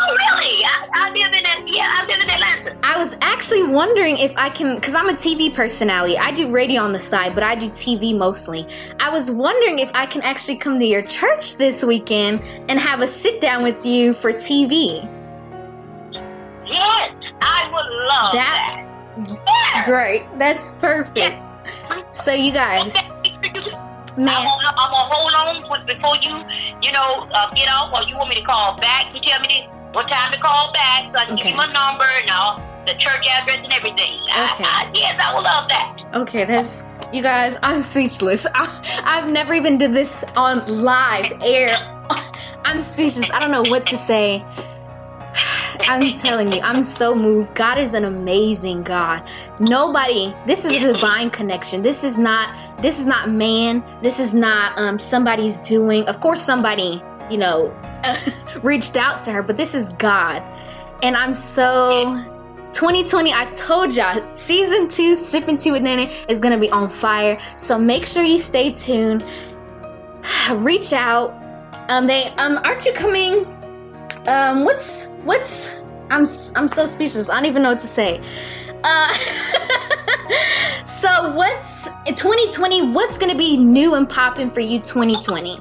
Oh, 0.09 0.17
really? 0.17 0.65
I, 0.65 0.89
I 0.95 1.11
live 1.11 1.35
in. 1.35 1.69
Yeah, 1.69 1.87
I 1.87 2.07
live 2.07 2.23
in 2.23 2.31
Atlanta. 2.31 2.79
I 2.83 2.99
was 2.99 3.17
actually 3.21 3.65
wondering 3.65 4.19
if 4.19 4.37
I 4.37 4.49
can, 4.51 4.75
because 4.75 4.95
I'm 4.95 5.09
a 5.09 5.13
TV 5.13 5.55
personality. 5.55 6.17
I 6.17 6.33
do 6.33 6.51
radio 6.51 6.83
on 6.83 6.93
the 6.93 6.99
side, 7.01 7.35
but 7.35 7.43
I 7.45 7.55
do 7.55 7.69
TV 7.69 8.17
mostly. 8.17 8.67
I 8.99 9.11
was 9.11 9.31
wondering 9.31 9.79
if 9.79 9.91
I 9.95 10.07
can 10.07 10.23
actually 10.23 10.59
come 10.59 10.79
to 10.79 10.87
your 10.87 11.03
church 11.03 11.57
this 11.57 11.85
weekend 11.85 12.43
and 12.69 12.79
have 12.79 13.01
a 13.01 13.07
sit 13.07 13.41
down 13.41 13.63
with 13.63 13.85
you 13.85 14.15
for 14.15 14.33
TV. 14.33 15.03
Yes, 16.67 17.13
I 17.41 17.71
would 17.73 18.07
love 18.09 18.33
That- 18.33 18.85
that. 18.85 18.85
Yeah. 19.75 19.85
Great. 19.87 20.39
That's 20.39 20.73
perfect. 20.81 21.37
So, 22.13 22.33
you 22.33 22.53
guys, 22.53 22.95
I'm 24.19 24.25
man, 24.25 24.35
I'm 24.35 24.75
gonna 24.77 25.09
hold 25.11 25.33
on 25.35 25.87
before 25.87 26.17
you, 26.23 26.37
you 26.83 26.93
know, 26.93 27.29
uh, 27.33 27.51
get 27.55 27.69
off, 27.71 27.95
or 27.95 28.07
you 28.09 28.17
want 28.17 28.31
me 28.31 28.41
to 28.41 28.47
call 28.47 28.77
back. 28.77 29.15
You 29.15 29.21
tell 29.23 29.41
me 29.41 29.58
what 29.93 30.11
time 30.11 30.33
to 30.33 30.39
call 30.39 30.73
back, 30.73 31.05
so 31.15 31.23
I 31.23 31.25
can 31.25 31.35
Okay. 31.35 31.43
give 31.45 31.51
you 31.53 31.57
my 31.57 31.73
number 31.73 32.05
and 32.21 32.31
all 32.31 32.63
the 32.87 32.95
church 32.95 33.27
address 33.31 33.59
and 33.65 33.73
everything. 33.73 34.19
I, 34.31 34.53
Okay. 34.55 34.65
I, 34.65 34.91
yes, 34.95 35.21
I 35.21 35.35
would 35.35 35.45
love 35.45 35.69
that. 35.69 35.95
Okay, 36.15 36.45
that's 36.45 36.85
you 37.13 37.23
guys. 37.23 37.57
I'm 37.63 37.81
speechless. 37.83 38.47
I, 38.55 39.03
I've 39.05 39.31
never 39.31 39.55
even 39.55 39.79
did 39.79 39.93
this 39.93 40.25
on 40.37 40.83
live 40.83 41.33
air. 41.43 41.77
I'm 42.65 42.81
speechless. 42.83 43.31
I 43.31 43.41
don't 43.41 43.51
know 43.51 43.63
what 43.71 43.87
to 43.89 43.97
say. 43.97 44.45
I'm 45.81 46.15
telling 46.17 46.53
you, 46.53 46.61
I'm 46.61 46.83
so 46.83 47.15
moved. 47.15 47.55
God 47.55 47.79
is 47.79 47.95
an 47.95 48.05
amazing 48.05 48.83
God. 48.83 49.29
Nobody. 49.61 50.35
This 50.47 50.65
is 50.65 50.73
a 50.77 50.81
divine 50.93 51.31
connection. 51.31 51.83
This 51.83 52.05
is 52.05 52.19
not. 52.19 52.83
This 52.83 53.01
is 53.01 53.07
not 53.07 53.31
man. 53.31 53.85
This 54.03 54.19
is 54.21 54.35
not 54.35 54.79
um 54.79 54.99
somebody's 54.99 55.59
doing. 55.61 56.05
Of 56.05 56.21
course, 56.21 56.43
somebody 56.43 57.03
you 57.31 57.39
know 57.39 57.75
reached 58.63 58.97
out 58.97 59.25
to 59.25 59.33
her, 59.33 59.43
but 59.43 59.57
this 59.57 59.75
is 59.75 59.93
God, 59.95 60.43
and 61.03 61.17
I'm 61.17 61.35
so 61.35 62.39
2020, 62.73 63.33
I 63.33 63.47
told 63.47 63.95
y'all, 63.95 64.35
season 64.35 64.89
two, 64.89 65.17
Sipping 65.17 65.57
Tea 65.57 65.73
with 65.73 65.83
Nene 65.83 66.11
is 66.29 66.41
gonna 66.41 66.59
be 66.59 66.71
on 66.71 66.91
fire. 66.91 67.39
So 67.57 67.79
make 67.79 68.07
sure 68.07 68.23
you 68.23 68.39
stay 68.39 68.73
tuned. 68.73 69.25
Reach 70.53 70.93
out. 70.93 71.35
Um, 71.89 72.07
they 72.07 72.25
um, 72.37 72.59
aren't 72.59 72.85
you 72.85 72.93
coming? 72.93 73.47
Um, 74.27 74.65
what's 74.65 75.07
what's? 75.25 75.81
I'm 76.11 76.27
I'm 76.55 76.69
so 76.69 76.85
speechless. 76.85 77.31
I 77.31 77.37
don't 77.37 77.47
even 77.47 77.63
know 77.63 77.71
what 77.71 77.81
to 77.81 77.87
say. 77.87 78.21
Uh, 78.85 79.15
so 80.85 81.35
what's 81.35 81.85
2020? 82.07 82.93
What's 82.93 83.17
gonna 83.17 83.37
be 83.37 83.57
new 83.57 83.95
and 83.95 84.09
popping 84.09 84.51
for 84.51 84.61
you 84.61 84.79
2020? 84.81 85.59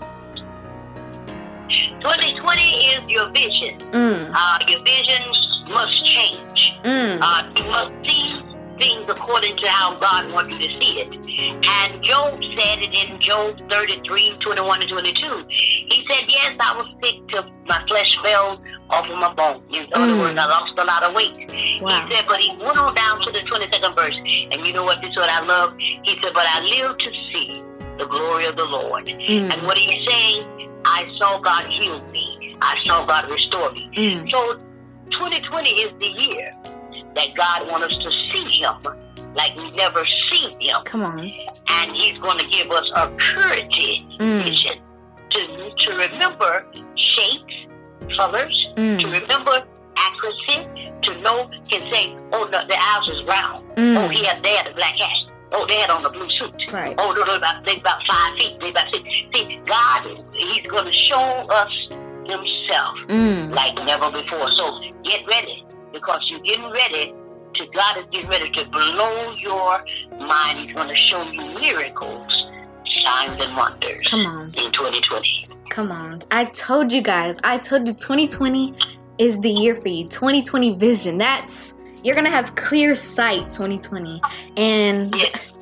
2020 2.02 2.62
is 2.94 3.02
your 3.08 3.28
vision. 3.32 3.80
Mm, 3.92 4.32
Uh, 4.36 4.60
your 4.68 4.82
vision 4.84 5.24
must 5.70 6.06
change. 6.06 6.74
mm, 6.84 7.20
Uh, 7.22 7.44
you 7.56 7.64
must 7.66 7.92
see 8.08 8.34
things 8.80 9.06
according 9.10 9.58
to 9.58 9.68
how 9.70 9.96
God 9.96 10.32
wants 10.32 10.54
you 10.54 10.60
to 10.62 10.82
see 10.82 11.00
it. 11.02 11.10
And 11.66 12.04
Job 12.04 12.40
said 12.58 12.78
it 12.84 12.94
in 13.10 13.20
Job 13.20 13.58
33, 13.70 14.38
21 14.46 14.82
and 14.82 14.90
22. 14.92 15.46
He 15.50 16.06
said, 16.10 16.26
Yes, 16.30 16.56
I 16.60 16.78
was 16.78 16.86
sick 17.04 17.16
till 17.32 17.44
my 17.68 17.82
flesh 17.88 18.12
fell 18.24 18.62
off 18.92 19.10
of 19.10 19.18
my 19.18 19.34
bone. 19.34 19.64
In 19.74 19.88
other 19.96 20.14
Mm. 20.14 20.20
words, 20.20 20.38
I 20.40 20.46
lost 20.46 20.74
a 20.78 20.86
lot 20.86 21.04
of 21.04 21.16
weight. 21.16 21.36
Wow. 21.82 22.06
He 22.08 22.16
said, 22.16 22.26
but 22.28 22.40
he 22.40 22.50
went 22.58 22.78
on 22.78 22.94
down 22.96 23.20
to 23.26 23.32
the 23.32 23.42
22nd 23.50 23.96
verse. 23.96 24.16
And 24.52 24.66
you 24.66 24.74
know 24.74 24.84
what? 24.84 25.02
This 25.02 25.10
is 25.10 25.18
what 25.18 25.30
I 25.30 25.42
love. 25.44 25.74
He 25.78 26.14
said, 26.22 26.34
But 26.34 26.46
I 26.48 26.62
live 26.62 26.96
to 26.98 27.10
see 27.34 27.62
the 27.98 28.06
glory 28.06 28.46
of 28.46 28.56
the 28.56 28.66
Lord. 28.66 29.06
Mm. 29.08 29.52
And 29.54 29.66
what 29.66 29.78
he's 29.78 30.08
saying, 30.08 30.46
I 30.86 31.08
saw 31.20 31.40
God 31.40 31.66
heal 31.80 32.02
me. 32.12 32.56
I 32.62 32.76
saw 32.86 33.06
God 33.06 33.30
restore 33.30 33.72
me. 33.72 33.90
Mm. 33.96 34.32
So 34.32 34.54
2020 35.12 35.70
is 35.70 35.92
the 36.00 36.24
year 36.24 36.52
that 37.16 37.28
God 37.36 37.70
wants 37.72 37.88
us 37.88 37.94
to 38.04 38.12
see 38.34 38.62
him 38.62 38.76
like 39.36 39.56
we've 39.56 39.74
never 39.76 40.04
seen 40.32 40.52
him. 40.62 40.78
Come 40.86 41.04
on. 41.04 41.20
And 41.20 41.92
he's 42.02 42.18
going 42.20 42.38
to 42.40 42.48
give 42.48 42.70
us 42.72 42.86
a 42.96 43.08
purity 43.10 44.06
Mm. 44.20 44.44
vision 44.44 44.82
to, 45.32 45.72
to 45.86 45.96
remember 45.96 46.66
shapes, 47.16 47.54
colors, 48.18 48.56
to 48.76 48.82
Mm. 48.82 49.22
remember 49.22 49.64
accuracy, 49.98 50.68
to 51.04 51.22
know, 51.22 51.50
can 51.70 51.82
say, 51.94 52.16
oh, 52.34 52.44
no, 52.52 52.60
the 52.68 52.78
eyes 52.80 53.10
is 53.10 53.24
round. 53.28 53.66
Mm. 53.76 53.98
Oh, 53.98 54.10
he 54.10 54.24
had, 54.26 54.42
they 54.44 54.56
had 54.56 54.76
black 54.76 54.96
hat. 55.00 55.18
Oh, 55.54 55.66
they 55.68 55.76
had 55.76 55.90
on 55.90 56.06
a 56.06 56.10
blue 56.10 56.30
suit. 56.40 56.54
Right. 56.74 56.94
Oh, 56.98 57.12
no, 57.14 57.24
no, 57.24 57.36
about, 57.36 57.66
they 57.66 57.78
about 57.80 58.02
five 58.10 58.34
feet. 58.38 58.60
They 58.60 58.70
about 58.70 58.94
six. 58.94 59.08
See, 59.34 59.60
God, 59.66 60.08
he's 60.34 60.66
going 60.68 60.86
to 60.86 60.94
show 60.94 61.18
us 61.20 61.88
himself 62.28 62.96
Mm. 63.08 63.54
like 63.56 63.76
never 63.86 64.12
before. 64.12 64.52
So 64.58 64.80
get 65.04 65.26
ready 65.28 65.66
because 65.94 66.22
you're 66.30 66.42
getting 66.42 66.70
ready 66.70 67.14
to, 67.56 67.66
God 67.74 67.98
is 68.00 68.04
getting 68.12 68.30
ready 68.30 68.52
to 68.52 68.66
blow 68.70 69.32
your 69.38 69.84
mind. 70.20 70.60
He's 70.60 70.74
going 70.76 70.90
to 70.90 70.96
show 70.98 71.24
you 71.24 71.46
miracles, 71.60 72.28
signs, 73.06 73.42
and 73.46 73.56
wonders 73.56 74.08
Come 74.10 74.26
on. 74.26 74.48
in 74.58 74.72
2020. 74.72 75.48
Come 75.70 75.92
on. 75.92 76.22
I 76.30 76.46
told 76.46 76.92
you 76.92 77.02
guys. 77.02 77.38
I 77.44 77.58
told 77.58 77.88
you 77.88 77.94
2020 77.94 78.74
is 79.18 79.40
the 79.40 79.50
year 79.50 79.76
for 79.76 79.88
you. 79.88 80.08
2020 80.10 80.76
vision. 80.76 81.18
That's 81.20 81.74
you're 82.04 82.16
gonna 82.16 82.30
have 82.30 82.56
clear 82.56 82.96
sight 82.96 83.52
2020. 83.52 84.22
And 84.56 85.16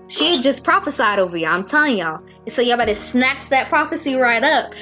she 0.07 0.39
just 0.39 0.63
prophesied 0.63 1.19
over 1.19 1.35
y'all. 1.35 1.53
I'm 1.53 1.63
telling 1.63 1.97
y'all. 1.97 2.21
So 2.49 2.61
y'all 2.61 2.77
better 2.77 2.95
snatch 2.95 3.49
that 3.49 3.69
prophecy 3.69 4.15
right 4.15 4.43
up. 4.43 4.73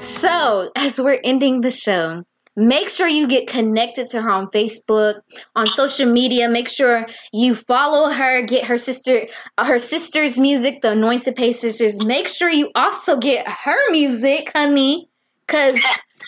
So 0.00 0.70
as 0.76 1.00
we're 1.00 1.18
ending 1.22 1.62
the 1.62 1.70
show, 1.70 2.24
make 2.54 2.88
sure 2.90 3.06
you 3.06 3.28
get 3.28 3.48
connected 3.48 4.10
to 4.10 4.20
her 4.20 4.30
on 4.30 4.48
Facebook, 4.48 5.20
on 5.54 5.68
social 5.68 6.10
media. 6.10 6.48
Make 6.48 6.68
sure 6.68 7.06
you 7.32 7.54
follow 7.54 8.10
her, 8.10 8.42
get 8.46 8.64
her 8.64 8.78
sister, 8.78 9.28
her 9.58 9.78
sister's 9.78 10.38
music, 10.38 10.82
the 10.82 10.92
Anointed 10.92 11.36
Pace 11.36 11.60
Sisters. 11.60 11.98
Make 11.98 12.28
sure 12.28 12.50
you 12.50 12.70
also 12.74 13.18
get 13.18 13.46
her 13.48 13.90
music, 13.90 14.52
honey, 14.54 15.08
because 15.46 15.80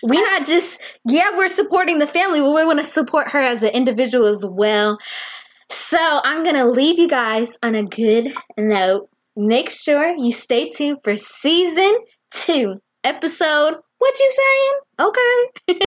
we 0.03 0.21
not 0.21 0.47
just 0.47 0.81
yeah 1.05 1.37
we're 1.37 1.49
supporting 1.49 1.99
the 1.99 2.07
family, 2.07 2.41
but 2.41 2.53
we 2.53 2.65
want 2.65 2.79
to 2.79 2.85
support 2.85 3.29
her 3.29 3.41
as 3.41 3.63
an 3.63 3.71
individual 3.71 4.27
as 4.27 4.45
well. 4.47 4.99
So 5.71 5.99
I'm 6.01 6.45
gonna 6.45 6.67
leave 6.67 6.99
you 6.99 7.09
guys 7.09 7.59
on 7.63 7.75
a 7.75 7.85
good 7.85 8.33
note. 8.57 9.09
Make 9.37 9.71
sure 9.71 10.17
you 10.17 10.33
stay 10.33 10.69
tuned 10.69 10.99
for 11.05 11.15
season 11.17 11.99
two, 12.31 12.81
episode. 13.05 13.77
What 13.99 14.19
you 14.19 14.33
saying? 14.33 15.09
Okay. 15.09 15.81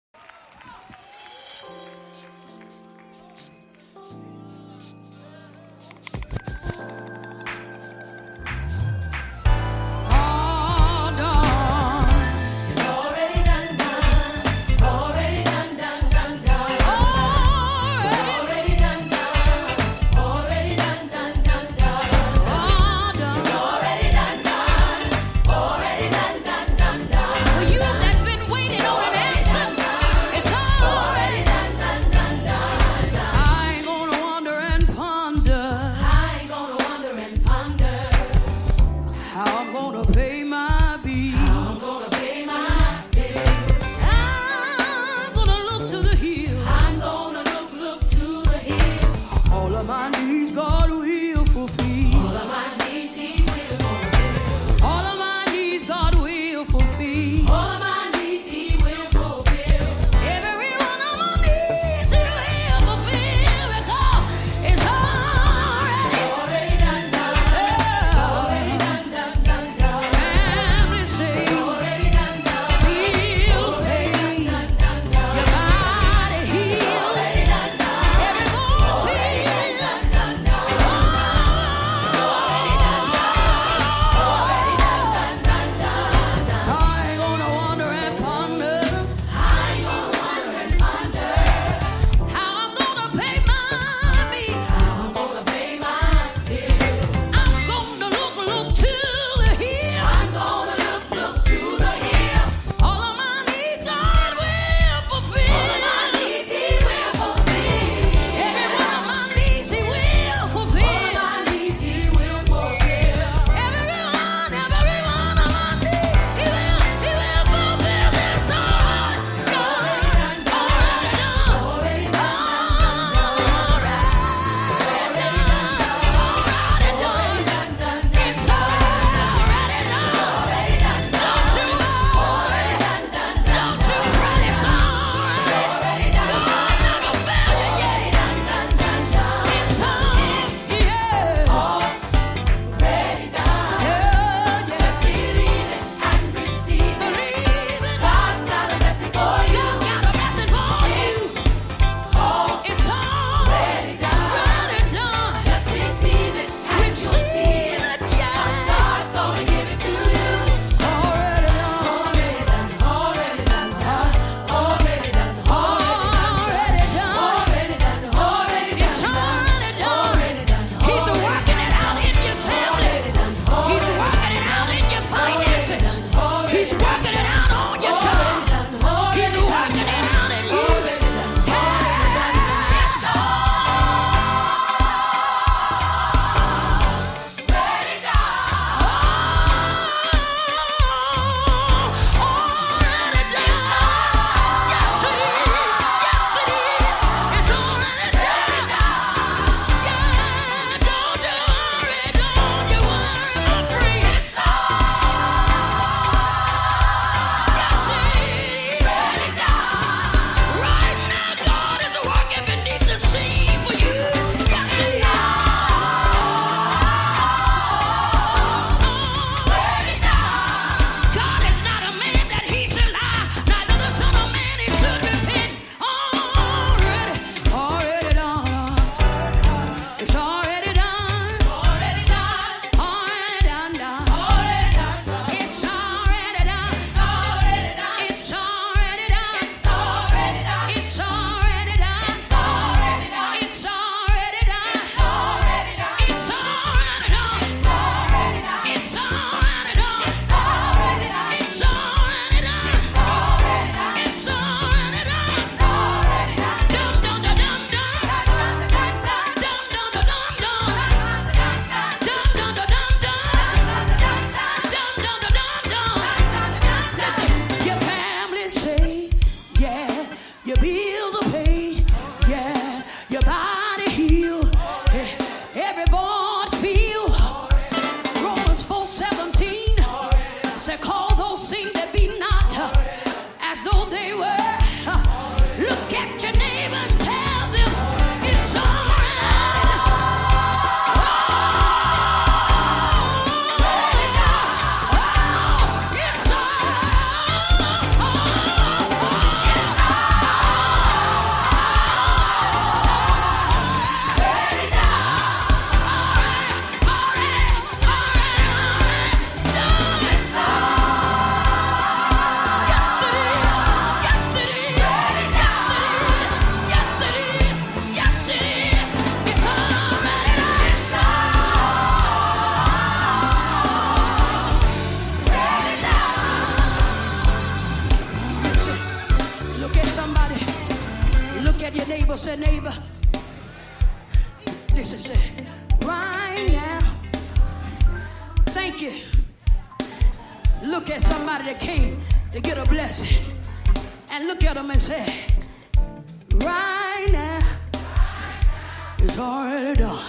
done. 349.20 350.01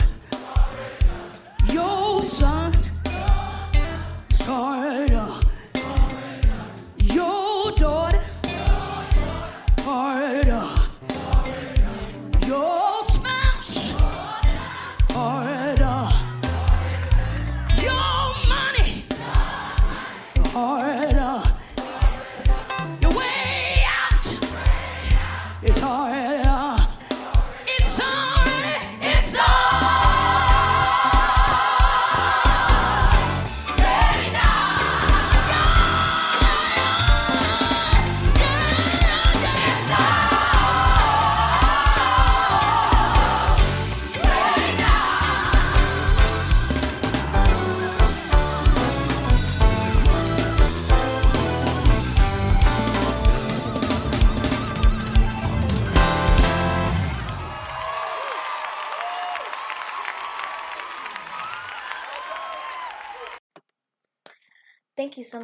Your 1.73 2.23
son 2.23 2.70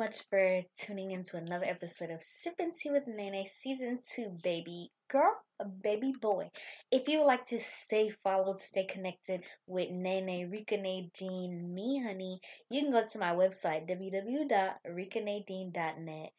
much 0.07 0.23
for 0.31 0.63
tuning 0.77 1.11
into 1.11 1.37
another 1.37 1.65
episode 1.65 2.11
of 2.11 2.23
Sipping 2.23 2.71
Tea 2.71 2.93
with 2.93 3.09
Nene 3.09 3.45
Season 3.45 3.99
2, 4.15 4.39
baby 4.41 4.93
girl, 5.09 5.35
baby 5.83 6.13
boy. 6.21 6.49
If 6.93 7.09
you 7.09 7.19
would 7.19 7.25
like 7.25 7.47
to 7.47 7.59
stay 7.59 8.11
followed, 8.23 8.61
stay 8.61 8.85
connected 8.85 9.43
with 9.67 9.91
Nene, 9.91 10.49
Rika 10.49 10.77
Nadine, 10.77 11.75
me, 11.75 12.01
honey, 12.01 12.41
you 12.71 12.83
can 12.83 12.93
go 12.93 13.05
to 13.05 13.19
my 13.19 13.35
website, 13.35 13.89
www.rikanadine.net. 13.89 16.31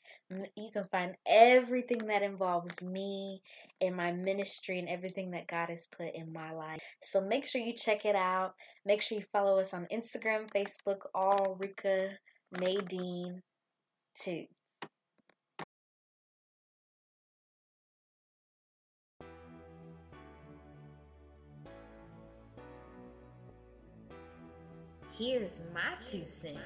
You 0.55 0.72
can 0.72 0.88
find 0.89 1.18
everything 1.26 2.07
that 2.07 2.22
involves 2.22 2.82
me 2.82 3.41
and 3.82 3.97
my 3.97 4.13
ministry 4.13 4.80
and 4.80 4.88
everything 4.88 5.32
that 5.32 5.47
God 5.47 5.68
has 5.68 5.88
put 5.88 6.15
in 6.15 6.32
my 6.32 6.53
life. 6.53 6.80
So 7.01 7.20
make 7.20 7.45
sure 7.45 7.59
you 7.59 7.74
check 7.74 8.05
it 8.05 8.15
out. 8.15 8.53
Make 8.86 9.01
sure 9.01 9.18
you 9.18 9.26
follow 9.34 9.59
us 9.59 9.74
on 9.74 9.88
Instagram, 9.91 10.49
Facebook, 10.55 10.99
all 11.13 11.57
Rika 11.59 12.11
Nadine 12.53 13.41
too. 14.18 14.45
Here's 25.18 25.63
my 25.74 25.82
two 26.03 26.24
cents. 26.26 26.57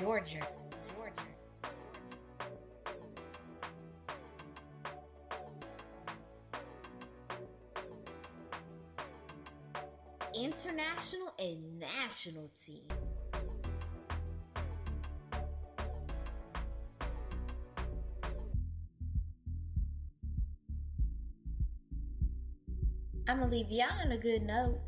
Your 0.00 0.20
journey. 0.20 0.63
International 10.64 11.34
and 11.38 11.78
national 11.78 12.50
team. 12.58 12.88
I'm 23.28 23.40
gonna 23.40 23.50
leave 23.50 23.66
y'all 23.68 23.88
on 24.02 24.12
a 24.12 24.16
good 24.16 24.42
note. 24.42 24.80